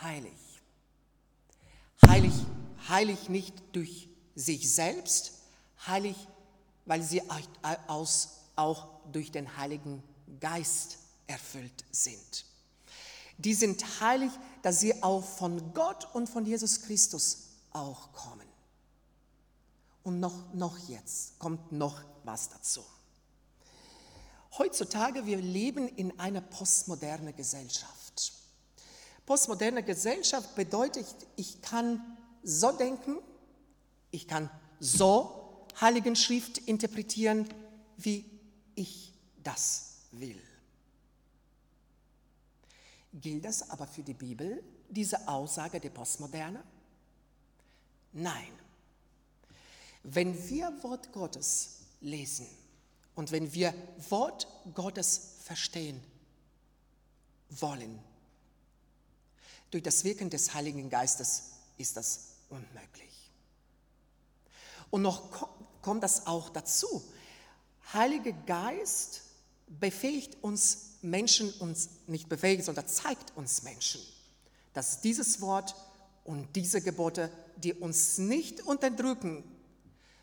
heilig. 0.00 0.62
Heilig, 2.06 2.32
heilig 2.88 3.28
nicht 3.28 3.54
durch 3.72 4.08
sich 4.34 4.72
selbst, 4.72 5.32
heilig, 5.86 6.16
weil 6.86 7.02
sie 7.02 7.22
auch 8.56 8.88
durch 9.12 9.30
den 9.30 9.56
Heiligen 9.56 10.02
Geist 10.40 10.98
erfüllt 11.26 11.84
sind. 11.90 12.47
Die 13.38 13.54
sind 13.54 14.00
heilig, 14.00 14.32
dass 14.62 14.80
sie 14.80 15.02
auch 15.02 15.24
von 15.24 15.72
Gott 15.72 16.08
und 16.14 16.28
von 16.28 16.44
Jesus 16.44 16.82
Christus 16.82 17.48
auch 17.72 18.12
kommen. 18.12 18.46
Und 20.02 20.20
noch, 20.20 20.52
noch 20.54 20.78
jetzt 20.88 21.38
kommt 21.38 21.72
noch 21.72 22.02
was 22.24 22.48
dazu. 22.48 22.84
Heutzutage, 24.56 25.26
wir 25.26 25.38
leben 25.38 25.88
in 25.88 26.18
einer 26.18 26.40
postmodernen 26.40 27.36
Gesellschaft. 27.36 28.32
Postmoderne 29.26 29.82
Gesellschaft 29.82 30.54
bedeutet, 30.54 31.06
ich 31.36 31.60
kann 31.60 32.00
so 32.42 32.72
denken, 32.72 33.18
ich 34.10 34.26
kann 34.26 34.50
so 34.80 35.66
Heiligen 35.80 36.16
Schrift 36.16 36.58
interpretieren, 36.58 37.46
wie 37.98 38.24
ich 38.74 39.12
das 39.42 39.98
will. 40.12 40.40
Gilt 43.12 43.44
das 43.44 43.70
aber 43.70 43.86
für 43.86 44.02
die 44.02 44.14
Bibel, 44.14 44.62
diese 44.88 45.26
Aussage 45.28 45.80
der 45.80 45.90
Postmoderne? 45.90 46.62
Nein. 48.12 48.52
Wenn 50.02 50.48
wir 50.48 50.82
Wort 50.82 51.12
Gottes 51.12 51.80
lesen 52.00 52.46
und 53.14 53.32
wenn 53.32 53.52
wir 53.52 53.74
Wort 54.10 54.46
Gottes 54.74 55.36
verstehen 55.42 56.02
wollen, 57.50 57.98
durch 59.70 59.82
das 59.82 60.04
Wirken 60.04 60.30
des 60.30 60.54
Heiligen 60.54 60.88
Geistes 60.88 61.50
ist 61.76 61.96
das 61.96 62.36
unmöglich. 62.48 63.30
Und 64.90 65.02
noch 65.02 65.48
kommt 65.82 66.02
das 66.02 66.26
auch 66.26 66.48
dazu. 66.48 67.04
Heiliger 67.92 68.32
Geist 68.32 69.22
befähigt 69.66 70.42
uns 70.42 70.87
Menschen, 71.02 71.52
uns 71.54 71.90
nicht 72.06 72.28
befähigt, 72.28 72.64
sondern 72.64 72.86
zeigt 72.86 73.36
uns 73.36 73.62
Menschen, 73.62 74.00
dass 74.72 75.00
dieses 75.00 75.40
Wort 75.40 75.74
und 76.24 76.54
diese 76.56 76.82
Gebote, 76.82 77.30
die 77.56 77.72
uns 77.72 78.18
nicht 78.18 78.60
unterdrücken, 78.62 79.44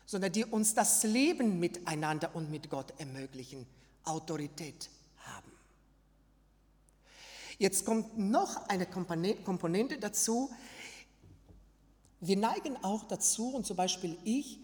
sondern 0.06 0.32
die 0.32 0.44
uns 0.44 0.74
das 0.74 1.02
Leben 1.02 1.58
miteinander 1.58 2.34
und 2.34 2.50
mit 2.50 2.70
Gott 2.70 2.94
ermöglichen, 2.98 3.66
Autorität 4.04 4.88
haben. 5.18 5.50
Jetzt 7.58 7.84
kommt 7.84 8.16
noch 8.16 8.68
eine 8.68 8.86
Komponente 8.86 9.98
dazu. 9.98 10.50
Wir 12.20 12.36
neigen 12.36 12.76
auch 12.84 13.04
dazu, 13.04 13.54
und 13.54 13.66
zum 13.66 13.76
Beispiel 13.76 14.16
ich, 14.24 14.60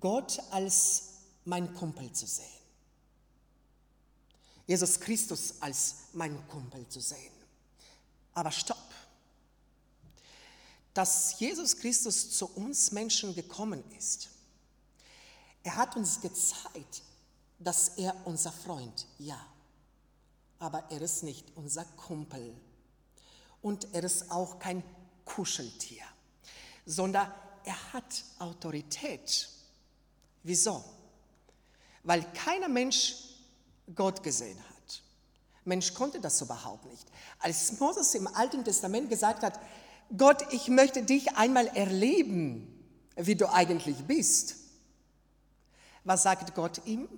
Gott 0.00 0.40
als 0.50 1.12
mein 1.44 1.74
Kumpel 1.74 2.10
zu 2.12 2.26
sehen. 2.26 2.55
Jesus 4.66 4.98
Christus 4.98 5.54
als 5.60 5.94
mein 6.12 6.46
Kumpel 6.48 6.88
zu 6.88 7.00
sehen. 7.00 7.32
Aber 8.34 8.50
stopp. 8.50 8.76
Dass 10.92 11.38
Jesus 11.38 11.76
Christus 11.76 12.30
zu 12.30 12.46
uns 12.46 12.90
Menschen 12.90 13.34
gekommen 13.34 13.84
ist, 13.96 14.28
er 15.62 15.76
hat 15.76 15.96
uns 15.96 16.20
gezeigt, 16.20 17.02
dass 17.58 17.88
er 17.96 18.14
unser 18.24 18.52
Freund, 18.52 19.06
ja, 19.18 19.44
aber 20.58 20.84
er 20.90 21.02
ist 21.02 21.22
nicht 21.22 21.44
unser 21.54 21.84
Kumpel. 21.84 22.54
Und 23.62 23.92
er 23.92 24.04
ist 24.04 24.30
auch 24.30 24.58
kein 24.58 24.82
Kuscheltier, 25.24 26.04
sondern 26.84 27.30
er 27.64 27.92
hat 27.92 28.24
Autorität. 28.38 29.48
Wieso? 30.42 30.84
Weil 32.04 32.22
keiner 32.32 32.68
Mensch 32.68 33.25
Gott 33.94 34.22
gesehen 34.22 34.58
hat. 34.58 35.02
Mensch 35.64 35.94
konnte 35.94 36.20
das 36.20 36.40
überhaupt 36.40 36.86
nicht. 36.86 37.06
Als 37.40 37.78
Moses 37.80 38.14
im 38.14 38.26
Alten 38.28 38.64
Testament 38.64 39.10
gesagt 39.10 39.42
hat, 39.42 39.58
Gott, 40.16 40.52
ich 40.52 40.68
möchte 40.68 41.02
dich 41.02 41.36
einmal 41.36 41.66
erleben, 41.68 42.72
wie 43.16 43.34
du 43.34 43.52
eigentlich 43.52 43.96
bist. 44.04 44.56
Was 46.04 46.22
sagt 46.22 46.54
Gott 46.54 46.82
ihm? 46.86 47.08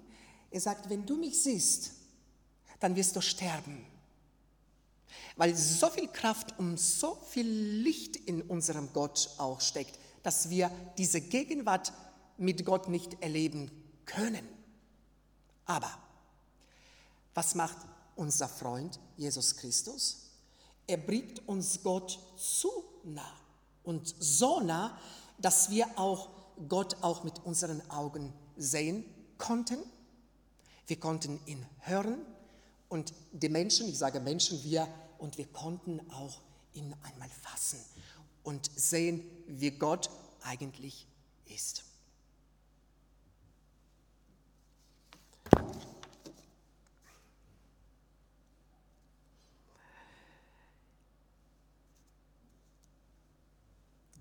Er 0.51 0.61
sagt, 0.61 0.89
wenn 0.89 1.05
du 1.05 1.17
mich 1.17 1.43
siehst, 1.43 1.93
dann 2.81 2.97
wirst 2.97 3.15
du 3.17 3.21
sterben. 3.21 3.85
Weil 5.37 5.55
so 5.55 5.91
viel 5.91 6.09
Kraft 6.09 6.59
und 6.59 6.81
so 6.81 7.17
viel 7.29 7.47
Licht 7.47 8.17
in 8.17 8.43
unserem 8.43 8.93
Gott 8.93 9.31
auch 9.37 9.61
steckt, 9.61 9.99
dass 10.23 10.49
wir 10.49 10.71
diese 10.97 11.21
Gegenwart 11.21 11.93
mit 12.39 12.65
Gott 12.65 12.89
nicht 12.89 13.23
erleben 13.23 13.71
können. 14.07 14.47
Aber 15.67 15.91
was 17.39 17.55
macht 17.55 17.77
unser 18.17 18.49
Freund 18.49 18.99
Jesus 19.17 19.55
Christus? 19.55 20.33
Er 20.89 20.97
bringt 20.97 21.47
uns 21.47 21.81
Gott 21.85 22.19
zu 22.37 22.69
nah 23.05 23.33
und 23.85 24.13
so 24.19 24.59
nah, 24.59 24.99
dass 25.39 25.71
wir 25.71 25.87
auch 25.97 26.31
Gott 26.69 26.97
auch 27.01 27.23
mit 27.23 27.39
unseren 27.45 27.89
Augen 27.93 28.33
sehen 28.57 29.05
konnten. 29.37 29.79
Wir 30.89 30.99
konnten 30.99 31.39
ihn 31.47 31.65
hören 31.83 32.27
und 32.89 33.15
die 33.31 33.49
Menschen, 33.49 33.89
ich 33.89 33.99
sage 33.99 34.19
Menschen, 34.19 34.65
wir, 34.65 34.89
und 35.19 35.39
wir 35.39 35.47
konnten 35.47 36.01
auch 36.11 36.41
ihn 36.73 36.93
einmal 37.05 37.31
fassen 37.31 37.79
und 38.43 38.69
sehen, 38.75 39.23
wie 39.47 39.71
Gott 39.71 40.11
eigentlich 40.43 41.07
ist. 41.47 41.85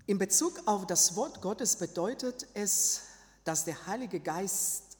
In 0.08 0.16
Bezug 0.16 0.62
auf 0.64 0.86
das 0.86 1.16
Wort 1.16 1.42
Gottes 1.42 1.76
bedeutet 1.76 2.46
es, 2.54 3.02
dass 3.44 3.66
der 3.66 3.86
Heilige 3.86 4.20
Geist 4.20 4.96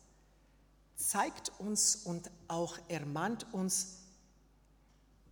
zeigt 0.96 1.50
uns 1.58 1.96
und 1.96 2.30
auch 2.46 2.76
ermahnt 2.88 3.46
uns, 3.54 4.00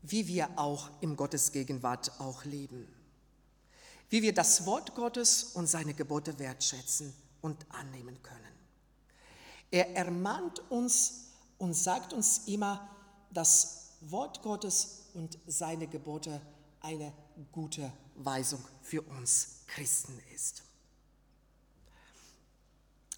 wie 0.00 0.28
wir 0.28 0.48
auch 0.56 0.88
im 1.02 1.14
Gottes 1.14 1.52
Gegenwart 1.52 2.10
auch 2.18 2.46
leben. 2.46 2.88
Wie 4.08 4.22
wir 4.22 4.32
das 4.32 4.64
Wort 4.64 4.94
Gottes 4.94 5.42
und 5.52 5.66
seine 5.66 5.92
Gebote 5.92 6.38
wertschätzen 6.38 7.12
und 7.42 7.66
annehmen 7.68 8.22
können. 8.22 8.54
Er 9.70 9.94
ermahnt 9.94 10.62
uns 10.70 11.32
und 11.58 11.74
sagt 11.74 12.14
uns 12.14 12.46
immer, 12.46 12.88
dass 13.30 13.90
Wort 14.00 14.40
Gottes 14.40 15.02
und 15.12 15.38
seine 15.46 15.86
Gebote 15.86 16.40
eine 16.80 17.12
gute 17.52 17.92
Weisung 18.16 18.64
für 18.82 19.02
uns 19.02 19.60
Christen 19.66 20.20
ist. 20.34 20.62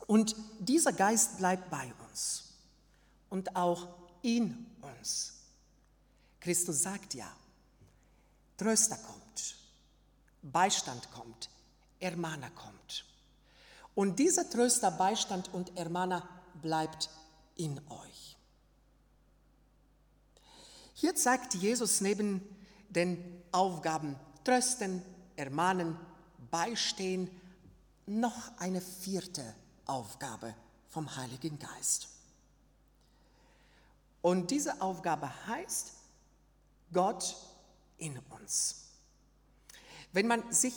Und 0.07 0.35
dieser 0.59 0.93
Geist 0.93 1.39
bleibt 1.39 1.69
bei 1.71 1.93
uns 2.09 2.55
und 3.29 3.55
auch 3.57 3.89
in 4.23 4.67
uns. 4.81 5.35
Christus 6.41 6.83
sagt 6.83 7.15
ja, 7.15 7.31
Tröster 8.57 8.97
kommt, 8.97 9.57
Beistand 10.43 11.11
kommt, 11.13 11.51
Ermahner 12.01 12.51
kommt. 12.51 13.05
Und 13.95 14.19
dieser 14.19 14.49
Tröster, 14.49 14.91
Beistand 14.91 15.53
und 15.53 15.77
Ermahner 15.77 16.27
bleibt 16.63 17.11
in 17.57 17.79
euch. 17.91 18.37
Hier 20.95 21.15
zeigt 21.15 21.55
Jesus 21.55 22.01
neben 22.01 22.41
den 22.89 23.43
Aufgaben 23.53 24.17
trösten, 24.45 25.03
ermahnen, 25.37 25.97
beistehen 26.51 27.31
noch 28.07 28.59
eine 28.59 28.81
vierte 28.81 29.55
Aufgabe 29.87 30.55
vom 30.89 31.17
Heiligen 31.17 31.59
Geist. 31.59 32.09
Und 34.23 34.51
diese 34.51 34.81
Aufgabe 34.81 35.31
heißt 35.47 35.93
Gott 36.93 37.37
in 37.99 38.19
uns. 38.31 38.89
Wenn 40.13 40.27
man 40.27 40.53
sich 40.53 40.75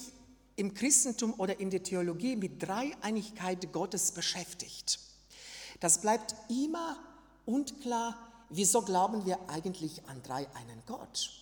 im 0.56 0.74
Christentum 0.74 1.34
oder 1.40 1.60
in 1.60 1.70
der 1.70 1.84
Theologie 1.84 2.36
mit 2.36 2.62
Dreieinigkeit 2.62 3.72
Gottes 3.72 4.12
beschäftigt, 4.12 5.00
das 5.80 6.02
bleibt 6.02 6.36
immer 6.50 6.98
unklar, 7.46 8.16
wieso 8.50 8.82
glauben 8.82 9.26
wir 9.26 9.40
eigentlich 9.50 10.08
an 10.08 10.22
drei 10.22 10.48
einen 10.54 10.84
Gott? 10.86 11.41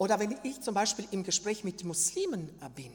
Oder 0.00 0.18
wenn 0.18 0.34
ich 0.44 0.62
zum 0.62 0.72
Beispiel 0.72 1.06
im 1.10 1.24
Gespräch 1.24 1.62
mit 1.62 1.84
Muslimen 1.84 2.48
bin, 2.74 2.90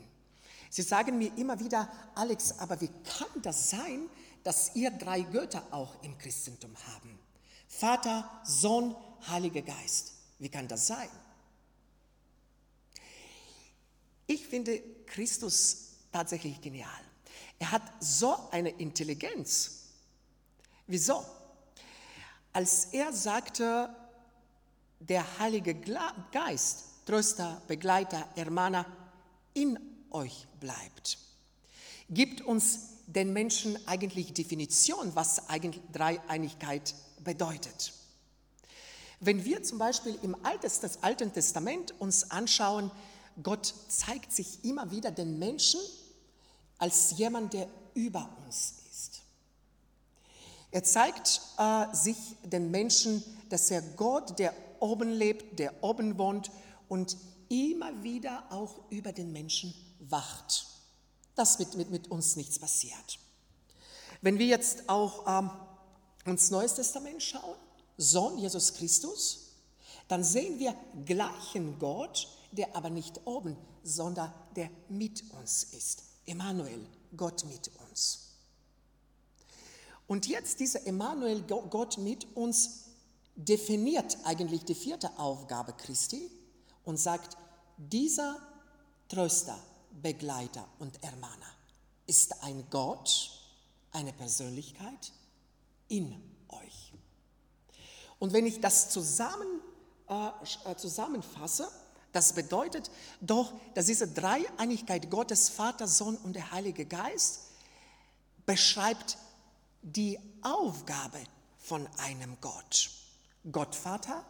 sie 0.72 0.82
sagen 0.82 1.20
mir 1.20 1.32
immer 1.38 1.60
wieder, 1.60 1.88
Alex, 2.16 2.58
aber 2.58 2.82
wie 2.82 2.90
kann 3.04 3.44
das 3.44 3.70
sein, 3.70 4.10
dass 4.44 4.76
ihr 4.76 4.90
drei 4.90 5.22
Götter 5.22 5.62
auch 5.70 6.02
im 6.02 6.18
Christentum 6.18 6.76
haben? 6.88 7.20
Vater, 7.68 8.42
Sohn, 8.44 8.96
Heiliger 9.28 9.62
Geist. 9.62 10.14
Wie 10.40 10.50
kann 10.50 10.68
das 10.68 10.88
sein? 10.88 11.08
Ich 14.26 14.48
finde 14.48 14.82
Christus 15.06 15.90
tatsächlich 16.12 16.60
genial. 16.60 16.90
Er 17.60 17.70
hat 17.70 17.84
so 18.00 18.36
eine 18.50 18.70
Intelligenz. 18.70 19.90
Wieso? 20.88 21.24
Als 22.52 22.86
er 22.86 23.14
sagte, 23.14 23.96
der 25.00 25.38
Heilige 25.38 25.76
Geist 26.32 26.85
Tröster, 27.06 27.62
Begleiter, 27.68 28.28
Ermahner 28.36 28.86
in 29.54 29.80
euch 30.12 30.48
bleibt. 30.60 31.18
Gibt 32.10 32.42
uns 32.42 32.80
den 33.08 33.34
Menschen 33.34 33.78
eigentlich 33.88 34.34
Definition, 34.34 35.16
was 35.16 35.50
eigentlich 35.50 35.82
Dreieinigkeit 35.94 36.96
bedeutet. 37.24 37.94
Wenn 39.20 39.46
wir 39.46 39.64
zum 39.64 39.78
Beispiel 39.78 40.18
im 40.24 40.36
Alten 40.44 41.34
Testament 41.34 41.94
uns 42.00 42.32
anschauen, 42.32 42.92
Gott 43.42 43.74
zeigt 43.88 44.32
sich 44.34 44.64
immer 44.64 44.92
wieder 44.92 45.12
den 45.12 45.40
Menschen 45.40 45.80
als 46.78 47.18
jemand, 47.18 47.54
der 47.54 47.68
über 47.94 48.30
uns 48.46 48.76
ist. 48.92 49.22
Er 50.72 50.84
zeigt 50.84 51.42
äh, 51.58 51.96
sich 51.96 52.18
den 52.44 52.72
Menschen, 52.72 53.24
dass 53.50 53.72
er 53.72 53.82
Gott, 53.82 54.38
der 54.40 54.54
oben 54.80 55.12
lebt, 55.12 55.60
der 55.60 55.84
oben 55.84 56.18
wohnt 56.18 56.52
und 56.88 57.18
immer 57.50 58.04
wieder 58.04 58.52
auch 58.52 58.90
über 58.90 59.12
den 59.12 59.32
Menschen 59.32 59.74
wacht, 60.00 60.66
dass 61.36 61.60
mit, 61.60 61.76
mit, 61.76 61.90
mit 61.90 62.10
uns 62.10 62.36
nichts 62.36 62.60
passiert. 62.60 63.20
Wenn 64.22 64.40
wir 64.40 64.48
jetzt 64.48 64.90
auch 64.90 65.26
ähm, 65.28 65.52
ins 66.26 66.50
Neues 66.50 66.76
Testament 66.76 67.22
schauen, 67.22 67.58
Sohn 67.98 68.38
Jesus 68.38 68.74
Christus, 68.74 69.52
dann 70.08 70.24
sehen 70.24 70.60
wir 70.60 70.76
gleichen 71.06 71.80
Gott, 71.80 72.28
der 72.52 72.76
aber 72.76 72.90
nicht 72.90 73.26
oben, 73.26 73.58
sondern 73.84 74.34
der 74.56 74.70
mit 74.90 75.24
uns 75.32 75.64
ist. 75.64 76.04
Emmanuel, 76.26 76.86
Gott 77.16 77.46
mit 77.46 77.70
uns. 77.90 78.32
Und 80.08 80.28
jetzt 80.28 80.60
dieser 80.60 80.86
Emmanuel, 80.86 81.42
Gott 81.42 81.98
mit 81.98 82.36
uns, 82.36 82.86
definiert 83.36 84.18
eigentlich 84.24 84.64
die 84.64 84.76
vierte 84.76 85.18
Aufgabe 85.20 85.74
Christi 85.74 86.32
und 86.86 86.98
sagt, 86.98 87.38
dieser 87.78 88.40
Tröster, 89.10 89.60
Begleiter 90.02 90.68
und 90.80 91.02
Ermahner 91.04 91.52
ist 92.08 92.44
ein 92.44 92.66
Gott, 92.70 93.32
eine 93.92 94.14
Persönlichkeit 94.14 95.12
in 95.88 96.22
euch. 96.50 96.94
Und 98.20 98.34
wenn 98.34 98.46
ich 98.46 98.62
das 98.62 98.90
zusammen, 98.90 99.62
äh, 100.10 100.30
äh 100.66 100.76
zusammenfasse, 100.76 101.68
das 102.12 102.34
bedeutet 102.34 102.90
doch, 103.20 103.54
dass 103.74 103.88
diese 103.88 104.08
Dreieinigkeit 104.08 105.10
Gottes, 105.10 105.50
Vater, 105.50 105.88
Sohn 105.88 106.16
und 106.18 106.34
der 106.34 106.52
Heilige 106.52 106.86
Geist 106.86 107.42
beschreibt 108.46 109.18
die 109.82 110.18
Aufgabe 110.42 111.20
von 111.58 111.88
einem 111.98 112.38
Gott. 112.42 112.90
Gott 113.52 113.76
Vater, 113.76 114.24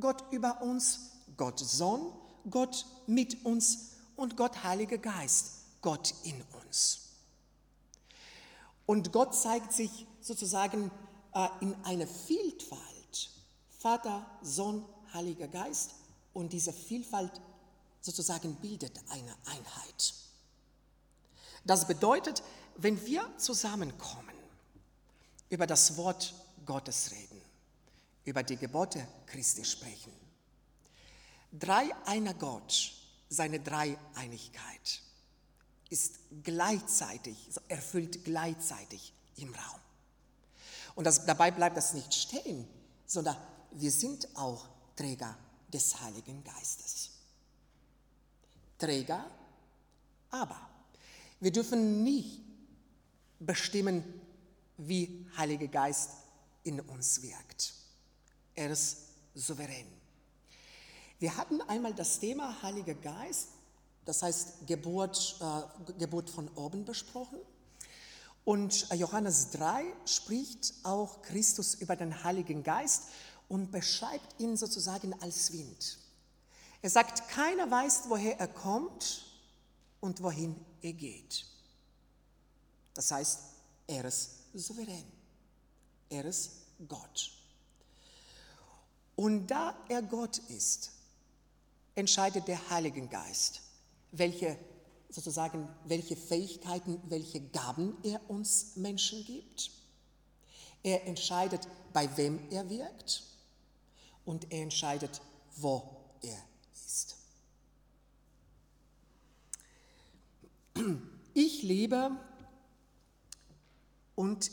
Gott 0.00 0.24
über 0.30 0.62
uns, 0.62 1.10
Gott 1.36 1.58
Sohn, 1.58 2.12
Gott 2.50 2.86
mit 3.06 3.44
uns 3.44 3.96
und 4.16 4.36
Gott 4.36 4.62
Heiliger 4.64 4.98
Geist, 4.98 5.64
Gott 5.82 6.14
in 6.24 6.42
uns. 6.62 7.00
Und 8.86 9.12
Gott 9.12 9.34
zeigt 9.34 9.72
sich 9.72 10.06
sozusagen 10.20 10.90
äh, 11.34 11.48
in 11.60 11.74
einer 11.84 12.06
Vielfalt. 12.06 13.30
Vater, 13.78 14.24
Sohn, 14.42 14.84
Heiliger 15.12 15.48
Geist. 15.48 15.94
Und 16.32 16.52
diese 16.52 16.72
Vielfalt 16.72 17.40
sozusagen 18.00 18.54
bildet 18.56 18.98
eine 19.08 19.34
Einheit. 19.46 20.14
Das 21.64 21.86
bedeutet, 21.86 22.42
wenn 22.76 23.04
wir 23.04 23.28
zusammenkommen, 23.38 24.34
über 25.48 25.66
das 25.66 25.96
Wort 25.96 26.34
Gottes 26.64 27.10
reden, 27.12 27.40
über 28.24 28.42
die 28.42 28.56
Gebote 28.56 29.06
Christi 29.26 29.64
sprechen, 29.64 30.12
drei 31.52 31.90
einer 32.06 32.34
Gott, 32.34 32.92
seine 33.28 33.60
Dreieinigkeit 33.60 35.02
ist 35.88 36.18
gleichzeitig, 36.42 37.36
erfüllt 37.68 38.24
gleichzeitig 38.24 39.12
im 39.36 39.54
Raum. 39.54 39.80
Und 40.94 41.04
das, 41.04 41.24
dabei 41.26 41.50
bleibt 41.50 41.76
das 41.76 41.94
nicht 41.94 42.12
stehen, 42.12 42.66
sondern 43.06 43.36
wir 43.72 43.90
sind 43.90 44.28
auch 44.36 44.66
Träger 44.96 45.36
des 45.72 46.00
Heiligen 46.00 46.42
Geistes. 46.42 47.10
Träger, 48.78 49.24
aber 50.30 50.60
wir 51.40 51.52
dürfen 51.52 52.02
nie 52.02 52.42
bestimmen, 53.38 54.02
wie 54.78 55.26
Heiliger 55.36 55.68
Geist 55.68 56.10
in 56.64 56.80
uns 56.80 57.22
wirkt. 57.22 57.74
Er 58.54 58.70
ist 58.70 58.98
souverän. 59.34 59.95
Wir 61.18 61.36
hatten 61.36 61.62
einmal 61.62 61.94
das 61.94 62.18
Thema 62.18 62.62
Heiliger 62.62 62.94
Geist, 62.94 63.48
das 64.04 64.22
heißt 64.22 64.66
Geburt, 64.66 65.36
äh, 65.40 65.92
Geburt 65.98 66.28
von 66.28 66.48
oben 66.54 66.84
besprochen. 66.84 67.38
Und 68.44 68.88
Johannes 68.90 69.50
3 69.50 69.84
spricht 70.04 70.74
auch 70.84 71.22
Christus 71.22 71.74
über 71.74 71.96
den 71.96 72.22
Heiligen 72.22 72.62
Geist 72.62 73.04
und 73.48 73.72
beschreibt 73.72 74.38
ihn 74.40 74.56
sozusagen 74.56 75.20
als 75.20 75.52
Wind. 75.52 75.98
Er 76.82 76.90
sagt, 76.90 77.28
keiner 77.28 77.68
weiß, 77.70 78.04
woher 78.08 78.38
er 78.38 78.48
kommt 78.48 79.24
und 80.00 80.22
wohin 80.22 80.54
er 80.82 80.92
geht. 80.92 81.46
Das 82.94 83.10
heißt, 83.10 83.40
er 83.86 84.04
ist 84.04 84.30
souverän. 84.54 85.04
Er 86.08 86.24
ist 86.24 86.52
Gott. 86.86 87.32
Und 89.16 89.46
da 89.48 89.74
er 89.88 90.02
Gott 90.02 90.38
ist, 90.50 90.92
entscheidet 91.96 92.46
der 92.46 92.70
Heilige 92.70 93.04
Geist, 93.08 93.62
welche 94.12 94.56
sozusagen, 95.08 95.68
welche 95.84 96.14
Fähigkeiten, 96.14 97.00
welche 97.08 97.40
Gaben 97.40 97.96
er 98.04 98.20
uns 98.30 98.76
Menschen 98.76 99.24
gibt. 99.24 99.70
Er 100.82 101.06
entscheidet, 101.06 101.66
bei 101.92 102.16
wem 102.16 102.38
er 102.50 102.68
wirkt 102.68 103.24
und 104.24 104.52
er 104.52 104.62
entscheidet, 104.62 105.20
wo 105.56 105.82
er 106.22 106.38
ist. 106.74 107.16
Ich 111.32 111.62
lebe 111.62 112.10
und 114.14 114.50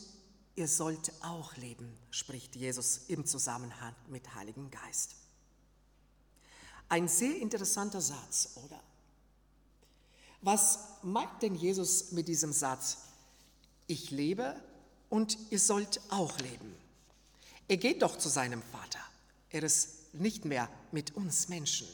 ihr 0.55 0.67
sollt 0.67 1.11
auch 1.21 1.55
leben, 1.57 1.97
spricht 2.09 2.55
Jesus 2.55 3.09
im 3.09 3.25
Zusammenhang 3.25 3.95
mit 4.07 4.33
Heiligen 4.33 4.71
Geist. 4.71 5.15
Ein 6.93 7.07
sehr 7.07 7.35
interessanter 7.39 8.01
Satz, 8.01 8.49
oder? 8.63 8.79
Was 10.41 10.77
meint 11.01 11.41
denn 11.41 11.55
Jesus 11.55 12.11
mit 12.11 12.27
diesem 12.27 12.53
Satz? 12.53 12.97
Ich 13.87 14.11
lebe 14.11 14.55
und 15.09 15.35
ihr 15.49 15.59
sollt 15.59 15.99
auch 16.11 16.37
leben. 16.37 16.75
Er 17.67 17.77
geht 17.77 18.03
doch 18.03 18.15
zu 18.19 18.29
seinem 18.29 18.61
Vater. 18.61 18.99
Er 19.49 19.63
ist 19.63 20.13
nicht 20.13 20.45
mehr 20.45 20.69
mit 20.91 21.15
uns 21.15 21.49
Menschen. 21.49 21.87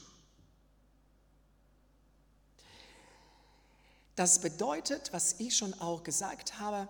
Das 4.17 4.41
bedeutet, 4.41 5.13
was 5.13 5.39
ich 5.39 5.55
schon 5.55 5.73
auch 5.75 6.03
gesagt 6.03 6.59
habe, 6.59 6.89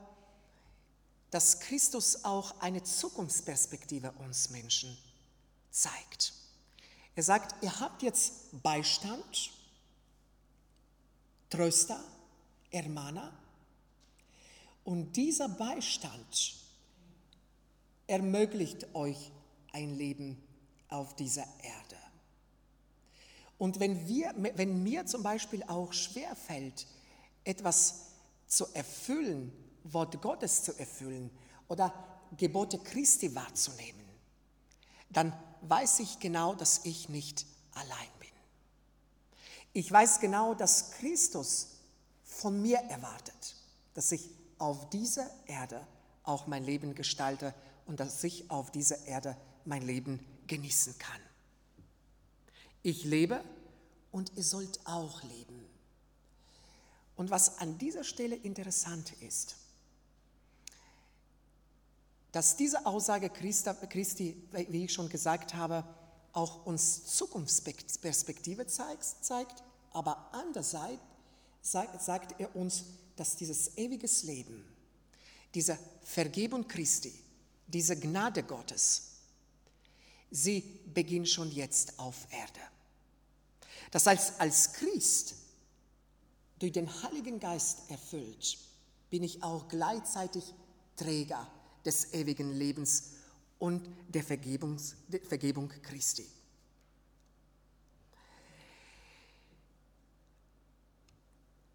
dass 1.30 1.60
Christus 1.60 2.26
auch 2.26 2.60
eine 2.60 2.82
Zukunftsperspektive 2.82 4.12
uns 4.14 4.50
Menschen 4.50 4.98
zeigt. 5.70 6.39
Er 7.20 7.24
sagt, 7.24 7.62
ihr 7.62 7.82
habt 7.82 8.02
jetzt 8.02 8.64
Beistand, 8.64 9.52
Tröster, 11.50 12.02
Ermahner 12.72 13.38
und 14.86 15.18
dieser 15.18 15.50
Beistand 15.50 16.56
ermöglicht 18.08 18.96
euch 18.96 19.34
ein 19.74 19.98
Leben 19.98 20.42
auf 20.88 21.14
dieser 21.18 21.42
Erde. 21.62 21.98
Und 23.58 23.82
wenn, 23.82 24.08
wir, 24.08 24.34
wenn 24.56 24.82
mir 24.82 25.06
zum 25.06 25.22
Beispiel 25.22 25.62
auch 25.64 25.92
schwerfällt, 25.92 26.88
etwas 27.44 28.14
zu 28.48 28.66
erfüllen, 28.74 29.52
Wort 29.84 30.22
Gottes 30.22 30.64
zu 30.64 30.72
erfüllen 30.80 31.30
oder 31.68 31.94
Gebote 32.38 32.80
Christi 32.80 33.36
wahrzunehmen, 33.36 34.06
dann 35.10 35.34
weiß 35.62 36.00
ich 36.00 36.20
genau, 36.20 36.56
dass 36.56 36.86
ich 36.86 37.10
nicht 37.10 37.46
allein 37.74 38.10
bin. 38.20 38.30
Ich 39.74 39.92
weiß 39.92 40.20
genau, 40.20 40.54
dass 40.54 40.92
Christus 40.92 41.70
von 42.24 42.62
mir 42.62 42.78
erwartet, 42.78 43.56
dass 43.94 44.12
ich 44.12 44.30
auf 44.58 44.90
dieser 44.90 45.30
Erde 45.48 45.86
auch 46.24 46.48
mein 46.48 46.64
Leben 46.64 46.96
gestalte 46.96 47.54
und 47.86 48.00
dass 48.00 48.24
ich 48.24 48.50
auf 48.50 48.72
dieser 48.72 49.06
Erde 49.06 49.36
mein 49.66 49.82
Leben 49.82 50.26
genießen 50.48 50.98
kann. 50.98 51.22
Ich 52.82 53.04
lebe 53.04 53.44
und 54.12 54.32
ihr 54.36 54.44
sollt 54.44 54.80
auch 54.86 55.22
leben. 55.24 55.66
Und 57.16 57.30
was 57.30 57.60
an 57.60 57.78
dieser 57.78 58.04
Stelle 58.04 58.36
interessant 58.36 59.12
ist, 59.22 59.58
dass 62.32 62.56
diese 62.56 62.86
Aussage 62.86 63.30
Christi, 63.30 64.36
wie 64.52 64.86
ich 64.86 64.94
schon 64.94 65.10
gesagt 65.10 65.54
habe, 65.56 65.84
auch 66.34 66.66
uns 66.66 67.06
Zukunftsperspektive 67.06 68.68
zeigt, 68.68 69.64
aber 69.92 70.30
andererseits 70.32 71.02
sagt 71.62 72.40
er 72.40 72.56
uns, 72.56 72.86
dass 73.16 73.36
dieses 73.36 73.78
ewiges 73.78 74.24
Leben, 74.24 74.64
diese 75.56 75.78
Vergebung 76.04 76.68
Christi, 76.68 77.14
diese 77.68 78.00
Gnade 78.00 78.44
Gottes, 78.44 79.08
sie 80.30 80.62
beginnt 80.94 81.30
schon 81.30 81.52
jetzt 81.52 81.98
auf 81.98 82.28
Erde. 82.32 82.62
Das 83.92 84.06
heißt, 84.06 84.40
als 84.40 84.74
Christ, 84.74 85.34
durch 86.60 86.74
den 86.74 86.88
Heiligen 87.04 87.40
Geist 87.40 87.90
erfüllt, 87.90 88.60
bin 89.10 89.24
ich 89.24 89.42
auch 89.42 89.68
gleichzeitig 89.68 90.54
Träger 90.96 91.48
des 91.90 92.14
ewigen 92.14 92.52
Lebens 92.52 93.14
und 93.58 93.90
der, 94.08 94.22
der 94.22 95.22
Vergebung 95.22 95.70
Christi. 95.82 96.24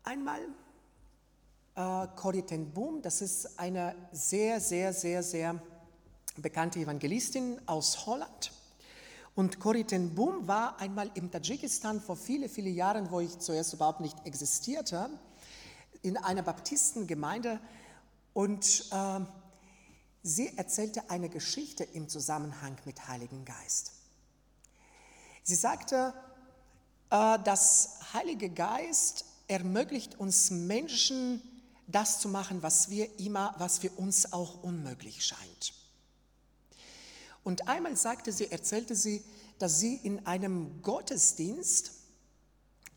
Einmal 0.05 0.41
äh, 1.75 2.07
Corrie 2.15 2.43
ten 2.43 2.71
Boom, 2.71 3.03
das 3.03 3.23
ist 3.23 3.59
eine 3.59 3.97
sehr, 4.13 4.61
sehr, 4.61 4.93
sehr, 4.93 5.25
sehr 5.25 5.61
bekannte 6.37 6.79
Evangelistin 6.79 7.61
aus 7.67 8.07
Holland. 8.07 8.53
Und 9.35 9.59
Corrie 9.59 9.83
ten 9.83 10.15
Boom 10.15 10.47
war 10.47 10.79
einmal 10.79 11.11
im 11.15 11.29
Tadschikistan 11.29 12.01
vor 12.01 12.15
viele, 12.15 12.49
viele 12.49 12.71
Jahren, 12.71 13.11
wo 13.11 13.19
ich 13.19 13.37
zuerst 13.41 13.75
überhaupt 13.75 14.01
nicht 14.01 14.25
existierte, 14.25 15.11
in 16.03 16.17
einer 16.19 16.43
Baptistengemeinde 16.43 17.59
und 18.33 18.85
äh, 18.93 19.21
sie 20.25 20.57
erzählte 20.57 21.09
eine 21.11 21.29
Geschichte 21.29 21.85
im 21.85 22.09
Zusammenhang 22.09 22.77
mit 22.87 23.07
Heiligen 23.07 23.45
Geist. 23.45 23.93
Sie 25.45 25.55
sagte, 25.55 26.15
äh, 27.11 27.39
das 27.45 27.99
Heilige 28.15 28.49
Geist 28.49 29.27
ermöglicht 29.47 30.19
uns 30.19 30.51
Menschen, 30.51 31.43
das 31.87 32.19
zu 32.19 32.29
machen, 32.31 32.63
was 32.63 32.89
wir 32.89 33.21
immer, 33.21 33.55
was 33.59 33.79
für 33.79 33.91
uns 33.91 34.33
auch 34.33 34.63
unmöglich 34.63 35.25
scheint. 35.25 35.75
Und 37.45 37.69
einmal 37.69 37.95
sagte 37.95 38.33
sie, 38.33 38.51
erzählte 38.51 38.97
sie, 38.97 39.23
dass 39.59 39.79
sie 39.79 39.97
in 39.97 40.27
einem 40.27 40.81
Gottesdienst 40.81 41.93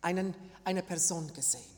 einen, 0.02 0.34
eine 0.64 0.82
Person 0.82 1.34
gesehen 1.34 1.77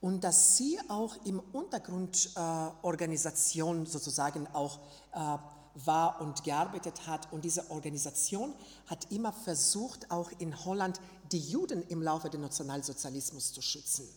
und 0.00 0.24
dass 0.24 0.56
sie 0.56 0.80
auch 0.88 1.14
im 1.24 1.40
Untergrundorganisation 1.52 3.82
äh, 3.82 3.86
sozusagen 3.86 4.46
auch 4.54 4.78
äh, 5.12 5.36
war 5.74 6.20
und 6.20 6.42
gearbeitet 6.42 7.06
hat. 7.06 7.32
Und 7.32 7.44
diese 7.44 7.70
Organisation 7.70 8.54
hat 8.86 9.10
immer 9.10 9.32
versucht, 9.32 10.10
auch 10.10 10.30
in 10.38 10.64
Holland 10.64 11.00
die 11.30 11.38
Juden 11.38 11.82
im 11.88 12.02
Laufe 12.02 12.30
des 12.30 12.40
Nationalsozialismus 12.40 13.52
zu 13.52 13.62
schützen. 13.62 14.08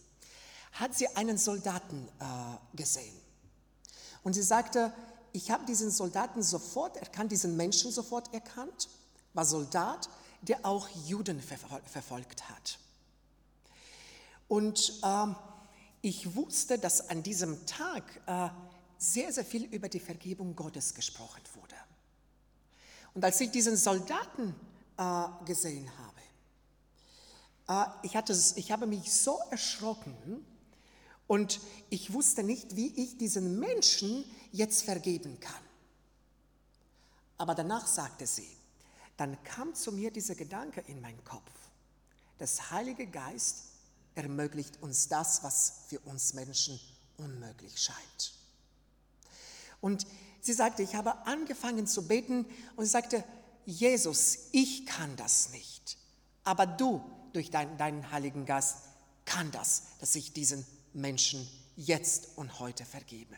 Hat 0.74 0.96
sie 0.96 1.08
einen 1.15 1.38
Soldaten 1.38 2.08
äh, 2.19 2.76
gesehen. 2.76 3.15
Und 4.24 4.34
sie 4.34 4.41
sagte, 4.41 4.91
ich 5.34 5.52
habe 5.52 5.65
diesen 5.65 5.91
Soldaten 5.91 6.41
sofort 6.41 6.98
erkannt, 6.98 7.32
diesen 7.32 7.56
Menschen 7.58 7.91
sofort 7.91 8.34
erkannt, 8.34 8.89
war 9.34 9.46
Soldat, 9.46 10.10
der 10.41 10.65
auch 10.65 10.88
Juden 11.06 11.41
verfolgt 11.41 12.50
hat. 12.50 12.80
Und 14.48 15.00
äh, 15.04 15.28
ich 16.04 16.36
wusste, 16.36 16.78
dass 16.78 17.10
an 17.10 17.24
diesem 17.24 17.66
Tag 17.66 18.04
äh, 18.28 18.50
sehr, 18.98 19.32
sehr 19.32 19.46
viel 19.46 19.63
über 19.74 19.88
die 19.88 20.02
Vergebung 20.02 20.54
Gottes 20.54 20.94
gesprochen 20.94 21.42
wurde. 21.56 21.76
Und 23.13 23.24
als 23.24 23.39
ich 23.39 23.50
diesen 23.52 23.78
Soldaten 23.78 24.54
äh, 24.98 25.46
gesehen 25.46 25.89
habe, 25.98 27.89
äh, 28.04 28.06
ich, 28.06 28.18
hatte, 28.18 28.38
ich 28.58 28.72
habe 28.74 28.86
mich 28.86 29.13
so 29.13 29.39
erschrocken 29.50 30.46
und 31.26 31.62
ich 31.89 32.12
wusste 32.12 32.44
nicht, 32.44 32.76
wie 32.76 32.94
ich 33.02 33.18
diesen 33.18 33.58
Menschen 33.60 34.26
jetzt 34.52 34.84
vergeben 34.84 35.39
kann. 35.39 35.63
Aber 37.38 37.56
danach 37.56 37.88
sagte 37.88 38.28
sie, 38.28 38.58
dann 39.16 39.42
kam 39.46 39.74
zu 39.74 39.94
mir 39.94 40.12
dieser 40.12 40.36
Gedanke 40.36 40.84
in 40.88 41.00
meinen 41.00 41.24
Kopf. 41.24 41.50
Das 42.39 42.72
Heilige 42.72 43.08
Geist 43.08 43.73
ermöglicht 44.15 44.82
uns 44.82 45.08
das, 45.08 45.43
was 45.43 45.73
für 45.88 45.99
uns 46.02 46.34
Menschen 46.34 46.80
unmöglich 47.17 47.80
scheint. 47.80 48.34
Und 49.82 50.06
sie 50.41 50.54
sagte, 50.54 50.84
ich 50.84 50.95
habe 50.95 51.26
angefangen 51.26 51.88
zu 51.88 52.08
beten 52.08 52.45
und 52.76 52.86
sie 52.86 52.91
sagte, 52.91 53.23
Jesus, 53.65 54.38
ich 54.52 54.86
kann 54.86 55.15
das 55.15 55.49
nicht, 55.52 55.97
aber 56.43 56.65
du 56.65 57.02
durch 57.34 57.49
dein, 57.49 57.78
deinen 57.78 58.12
Heiligen 58.12 58.45
Geist 58.45 58.78
kann 59.26 59.52
das, 59.52 59.84
dass 59.99 60.15
ich 60.15 60.34
diesen 60.34 60.65
Menschen 60.93 61.47
jetzt 61.76 62.30
und 62.38 62.60
heute 62.60 62.86
vergebe. 62.86 63.36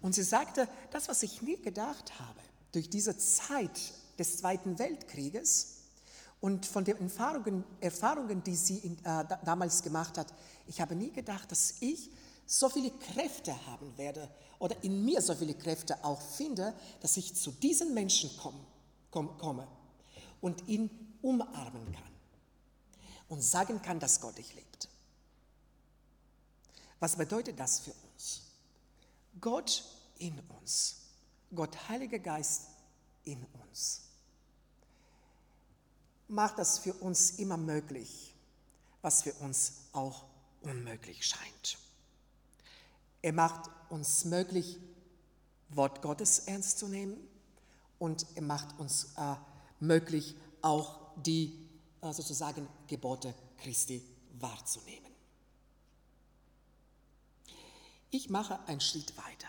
Und 0.00 0.14
sie 0.14 0.22
sagte, 0.22 0.68
das, 0.90 1.08
was 1.08 1.22
ich 1.22 1.42
nie 1.42 1.60
gedacht 1.60 2.18
habe, 2.18 2.40
durch 2.72 2.90
diese 2.90 3.16
Zeit 3.16 3.92
des 4.18 4.38
Zweiten 4.38 4.78
Weltkrieges 4.78 5.75
und 6.40 6.66
von 6.66 6.84
den 6.84 6.98
Erfahrungen, 6.98 7.64
Erfahrungen 7.80 8.42
die 8.42 8.56
sie 8.56 8.78
in, 8.78 9.04
äh, 9.04 9.24
damals 9.44 9.82
gemacht 9.82 10.18
hat, 10.18 10.32
ich 10.66 10.80
habe 10.80 10.94
nie 10.94 11.10
gedacht, 11.10 11.50
dass 11.50 11.74
ich 11.80 12.10
so 12.46 12.68
viele 12.68 12.90
Kräfte 12.90 13.54
haben 13.66 13.96
werde 13.98 14.28
oder 14.58 14.82
in 14.84 15.04
mir 15.04 15.20
so 15.20 15.34
viele 15.34 15.54
Kräfte 15.54 16.02
auch 16.04 16.20
finde, 16.20 16.74
dass 17.00 17.16
ich 17.16 17.34
zu 17.34 17.50
diesen 17.50 17.94
Menschen 17.94 18.30
komm, 18.40 18.54
komm, 19.10 19.36
komme 19.38 19.66
und 20.40 20.68
ihn 20.68 20.90
umarmen 21.22 21.92
kann 21.92 22.12
und 23.28 23.42
sagen 23.42 23.82
kann, 23.82 23.98
dass 23.98 24.20
Gott 24.20 24.38
dich 24.38 24.54
liebt. 24.54 24.88
Was 27.00 27.16
bedeutet 27.16 27.58
das 27.58 27.80
für 27.80 27.92
uns? 28.12 28.42
Gott 29.40 29.84
in 30.18 30.38
uns, 30.60 30.96
Gott 31.54 31.88
Heiliger 31.88 32.18
Geist 32.18 32.68
in 33.24 33.44
uns. 33.68 34.05
Macht 36.28 36.58
das 36.58 36.78
für 36.78 36.92
uns 36.94 37.32
immer 37.32 37.56
möglich, 37.56 38.34
was 39.02 39.22
für 39.22 39.32
uns 39.34 39.74
auch 39.92 40.24
unmöglich 40.62 41.24
scheint. 41.24 41.78
Er 43.22 43.32
macht 43.32 43.70
uns 43.90 44.24
möglich, 44.24 44.78
Wort 45.70 46.02
Gottes 46.02 46.40
ernst 46.40 46.78
zu 46.78 46.88
nehmen 46.88 47.16
und 47.98 48.26
er 48.34 48.42
macht 48.42 48.78
uns 48.78 49.14
äh, 49.16 49.34
möglich, 49.80 50.36
auch 50.62 50.98
die 51.16 51.68
äh, 52.02 52.12
sozusagen 52.12 52.68
Gebote 52.86 53.34
Christi 53.58 54.02
wahrzunehmen. 54.38 55.10
Ich 58.10 58.30
mache 58.30 58.58
einen 58.66 58.80
Schritt 58.80 59.16
weiter. 59.16 59.48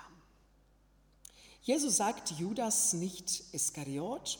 Jesus 1.61 1.97
sagt 1.97 2.31
Judas 2.31 2.93
nicht 2.93 3.53
Iskariot, 3.53 4.39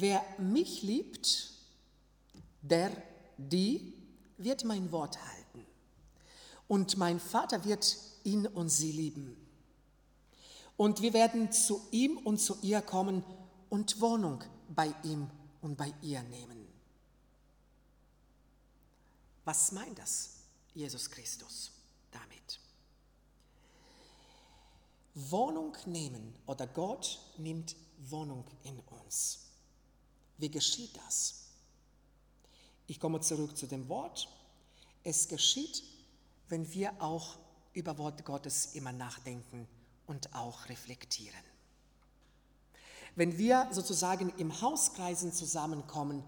wer 0.00 0.22
mich 0.38 0.82
liebt, 0.82 1.52
der, 2.60 2.90
die 3.38 3.94
wird 4.36 4.64
mein 4.64 4.92
Wort 4.92 5.18
halten 5.18 5.66
und 6.68 6.98
mein 6.98 7.18
Vater 7.18 7.64
wird 7.64 7.96
ihn 8.24 8.46
und 8.46 8.68
sie 8.68 8.92
lieben. 8.92 9.36
Und 10.76 11.00
wir 11.00 11.14
werden 11.14 11.50
zu 11.50 11.80
ihm 11.90 12.18
und 12.18 12.38
zu 12.38 12.58
ihr 12.60 12.82
kommen 12.82 13.24
und 13.70 13.98
Wohnung 14.00 14.44
bei 14.68 14.94
ihm 15.02 15.30
und 15.62 15.76
bei 15.76 15.94
ihr 16.02 16.22
nehmen. 16.24 16.68
Was 19.46 19.72
meint 19.72 19.98
das 19.98 20.40
Jesus 20.74 21.08
Christus 21.08 21.70
damit? 22.10 22.60
Wohnung 25.14 25.74
nehmen 25.86 26.34
oder 26.46 26.66
Gott 26.66 27.18
nimmt 27.38 27.74
Wohnung 28.10 28.44
in 28.64 28.78
uns. 28.80 29.45
Wie 30.38 30.50
geschieht 30.50 30.96
das? 31.06 31.46
Ich 32.86 33.00
komme 33.00 33.20
zurück 33.20 33.56
zu 33.56 33.66
dem 33.66 33.88
Wort. 33.88 34.28
Es 35.02 35.28
geschieht 35.28 35.82
wenn 36.48 36.72
wir 36.72 36.92
auch 37.00 37.36
über 37.72 37.98
Wort 37.98 38.24
Gottes 38.24 38.74
immer 38.74 38.92
nachdenken 38.92 39.66
und 40.06 40.34
auch 40.34 40.68
reflektieren. 40.68 41.40
Wenn 43.14 43.38
wir 43.38 43.68
sozusagen 43.70 44.32
im 44.38 44.60
Hauskreisen 44.60 45.32
zusammenkommen 45.32 46.22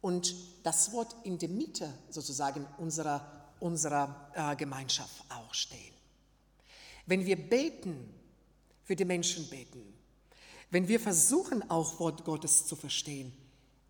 und 0.00 0.34
das 0.62 0.92
Wort 0.92 1.14
in 1.24 1.38
der 1.38 1.48
Mitte 1.48 1.92
sozusagen 2.08 2.66
unserer, 2.78 3.52
unserer 3.58 4.30
äh, 4.34 4.56
Gemeinschaft 4.56 5.24
auch 5.28 5.52
stehen. 5.52 5.94
Wenn 7.06 7.26
wir 7.26 7.36
beten, 7.36 8.14
für 8.84 8.96
die 8.96 9.04
Menschen 9.04 9.48
beten, 9.50 9.82
wenn 10.70 10.88
wir 10.88 11.00
versuchen 11.00 11.68
auch 11.70 11.98
Wort 11.98 12.24
Gottes 12.24 12.66
zu 12.66 12.76
verstehen, 12.76 13.32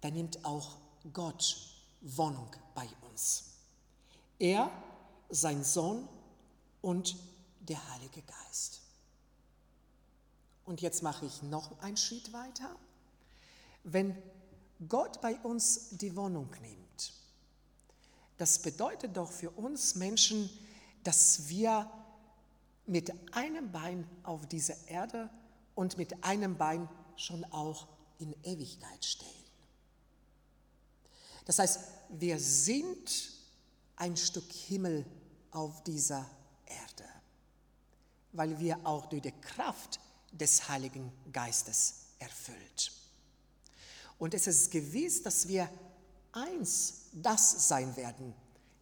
dann 0.00 0.14
nimmt 0.14 0.44
auch 0.44 0.76
Gott 1.12 1.56
Wohnung 2.00 2.50
bei 2.74 2.88
uns. 3.10 3.44
Er 4.38 4.70
sein 5.28 5.62
Sohn 5.62 6.08
und 6.80 7.16
der 7.60 7.78
Heilige 7.92 8.22
Geist. 8.22 8.80
Und 10.64 10.80
jetzt 10.80 11.02
mache 11.02 11.26
ich 11.26 11.42
noch 11.42 11.78
einen 11.80 11.96
Schritt 11.96 12.32
weiter. 12.32 12.74
Wenn 13.84 14.16
Gott 14.88 15.20
bei 15.20 15.36
uns 15.40 15.90
die 15.90 16.16
Wohnung 16.16 16.48
nimmt, 16.62 17.12
das 18.38 18.62
bedeutet 18.62 19.16
doch 19.16 19.30
für 19.30 19.50
uns 19.50 19.94
Menschen, 19.96 20.48
dass 21.04 21.48
wir 21.48 21.90
mit 22.86 23.12
einem 23.34 23.70
Bein 23.70 24.06
auf 24.22 24.46
dieser 24.46 24.88
Erde 24.88 25.28
und 25.80 25.96
mit 25.96 26.22
einem 26.22 26.58
Bein 26.58 26.86
schon 27.16 27.42
auch 27.46 27.88
in 28.18 28.34
Ewigkeit 28.42 29.02
stehen. 29.02 29.28
Das 31.46 31.58
heißt, 31.58 31.80
wir 32.10 32.38
sind 32.38 33.32
ein 33.96 34.14
Stück 34.14 34.52
Himmel 34.52 35.06
auf 35.50 35.82
dieser 35.84 36.28
Erde, 36.66 37.08
weil 38.32 38.58
wir 38.60 38.78
auch 38.84 39.06
durch 39.06 39.22
die 39.22 39.32
Kraft 39.32 39.98
des 40.32 40.68
Heiligen 40.68 41.10
Geistes 41.32 42.08
erfüllt. 42.18 42.92
Und 44.18 44.34
es 44.34 44.46
ist 44.46 44.70
gewiss, 44.70 45.22
dass 45.22 45.48
wir 45.48 45.66
eins, 46.32 47.06
das 47.14 47.68
sein 47.68 47.96
werden 47.96 48.34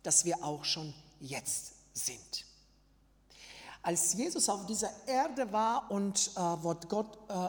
dass 0.09 0.25
wir 0.25 0.43
auch 0.43 0.65
schon 0.65 0.95
jetzt 1.21 1.73
sind. 1.93 2.47
Als 3.83 4.15
Jesus 4.15 4.49
auf 4.49 4.67
dieser 4.67 4.91
Erde 5.07 5.53
war 5.53 5.91
und 5.91 6.31
äh, 6.35 6.41
Wort, 6.41 6.89
Gott, 6.89 7.19
äh, 7.29 7.49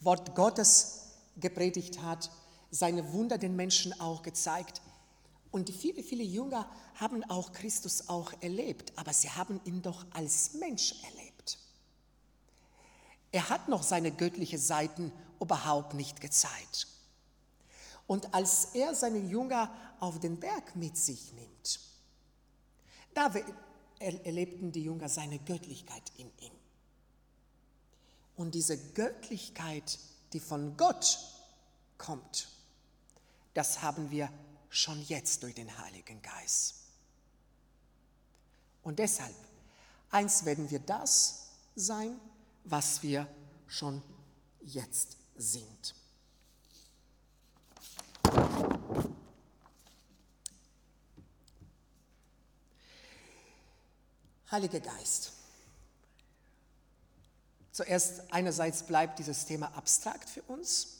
Wort 0.00 0.34
Gottes 0.34 1.12
gepredigt 1.36 2.00
hat, 2.02 2.30
seine 2.70 3.12
Wunder 3.12 3.38
den 3.38 3.56
Menschen 3.56 3.98
auch 4.00 4.22
gezeigt. 4.22 4.80
Und 5.50 5.70
viele, 5.70 6.02
viele 6.02 6.24
Jünger 6.24 6.68
haben 6.96 7.22
auch 7.30 7.52
Christus 7.52 8.08
auch 8.08 8.32
erlebt, 8.40 8.92
aber 8.96 9.12
sie 9.12 9.30
haben 9.30 9.60
ihn 9.64 9.82
doch 9.82 10.04
als 10.12 10.54
Mensch 10.54 10.94
erlebt. 11.04 11.58
Er 13.30 13.48
hat 13.48 13.68
noch 13.68 13.82
seine 13.82 14.12
göttliche 14.12 14.58
Seiten 14.58 15.12
überhaupt 15.40 15.94
nicht 15.94 16.20
gezeigt. 16.20 16.86
Und 18.06 18.32
als 18.34 18.66
er 18.74 18.94
seine 18.94 19.18
Jünger 19.18 19.70
auf 19.98 20.20
den 20.20 20.38
Berg 20.38 20.76
mit 20.76 20.96
sich 20.96 21.32
nimmt, 21.32 21.80
da 23.14 23.32
erlebten 23.98 24.72
die 24.72 24.82
Jünger 24.82 25.08
seine 25.08 25.38
Göttlichkeit 25.38 26.02
in 26.18 26.26
ihm. 26.40 26.52
Und 28.36 28.54
diese 28.54 28.76
Göttlichkeit, 28.76 29.98
die 30.32 30.40
von 30.40 30.76
Gott 30.76 31.18
kommt, 31.98 32.48
das 33.54 33.82
haben 33.82 34.10
wir 34.10 34.28
schon 34.68 35.00
jetzt 35.06 35.42
durch 35.42 35.54
den 35.54 35.78
Heiligen 35.78 36.20
Geist. 36.20 36.74
Und 38.82 38.98
deshalb, 38.98 39.34
eins 40.10 40.44
werden 40.44 40.70
wir 40.70 40.80
das 40.80 41.48
sein, 41.76 42.20
was 42.64 43.02
wir 43.02 43.28
schon 43.66 44.02
jetzt 44.62 45.16
sind. 45.36 45.94
Heiliger 54.54 54.78
Geist. 54.78 55.32
Zuerst 57.72 58.32
einerseits 58.32 58.84
bleibt 58.84 59.18
dieses 59.18 59.46
Thema 59.46 59.74
abstrakt 59.76 60.30
für 60.30 60.42
uns, 60.42 60.98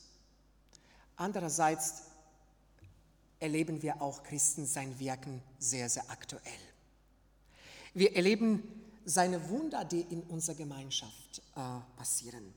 andererseits 1.14 2.02
erleben 3.38 3.80
wir 3.80 4.02
auch 4.02 4.24
Christen 4.24 4.66
sein 4.66 4.98
Wirken 4.98 5.40
sehr, 5.60 5.88
sehr 5.88 6.10
aktuell. 6.10 6.42
Wir 7.94 8.16
erleben 8.16 8.64
seine 9.04 9.48
Wunder, 9.48 9.84
die 9.84 10.00
in 10.00 10.24
unserer 10.24 10.56
Gemeinschaft 10.56 11.40
äh, 11.54 11.60
passieren. 11.96 12.52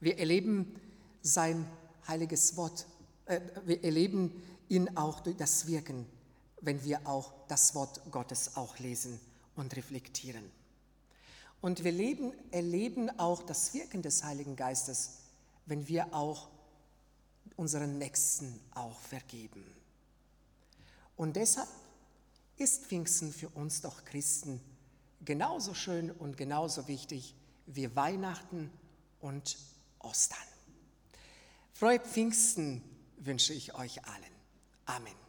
Wir 0.00 0.18
erleben 0.18 0.74
sein 1.22 1.64
heiliges 2.08 2.56
Wort, 2.56 2.86
äh, 3.26 3.40
wir 3.66 3.84
erleben 3.84 4.42
ihn 4.68 4.96
auch 4.96 5.20
durch 5.20 5.36
das 5.36 5.68
Wirken, 5.68 6.06
wenn 6.60 6.82
wir 6.82 7.06
auch 7.06 7.32
das 7.46 7.76
Wort 7.76 8.00
Gottes 8.10 8.56
auch 8.56 8.80
lesen 8.80 9.20
und 9.56 9.74
reflektieren. 9.76 10.50
Und 11.60 11.82
wir 11.84 11.92
leben, 11.92 12.32
erleben 12.50 13.10
auch 13.18 13.42
das 13.42 13.72
Wirken 13.72 14.02
des 14.02 14.22
Heiligen 14.22 14.56
Geistes, 14.56 15.18
wenn 15.66 15.88
wir 15.88 16.12
auch 16.14 16.48
unseren 17.56 17.98
Nächsten 17.98 18.60
auch 18.74 19.00
vergeben. 19.00 19.64
Und 21.16 21.36
deshalb 21.36 21.68
ist 22.56 22.84
Pfingsten 22.84 23.32
für 23.32 23.48
uns 23.50 23.80
doch 23.80 24.04
Christen 24.04 24.60
genauso 25.24 25.74
schön 25.74 26.10
und 26.10 26.36
genauso 26.36 26.86
wichtig 26.88 27.34
wie 27.66 27.94
Weihnachten 27.96 28.70
und 29.20 29.56
Ostern. 30.00 30.38
Freue 31.72 31.98
Pfingsten 31.98 32.82
wünsche 33.16 33.54
ich 33.54 33.74
euch 33.74 34.04
allen. 34.04 34.34
Amen. 34.84 35.23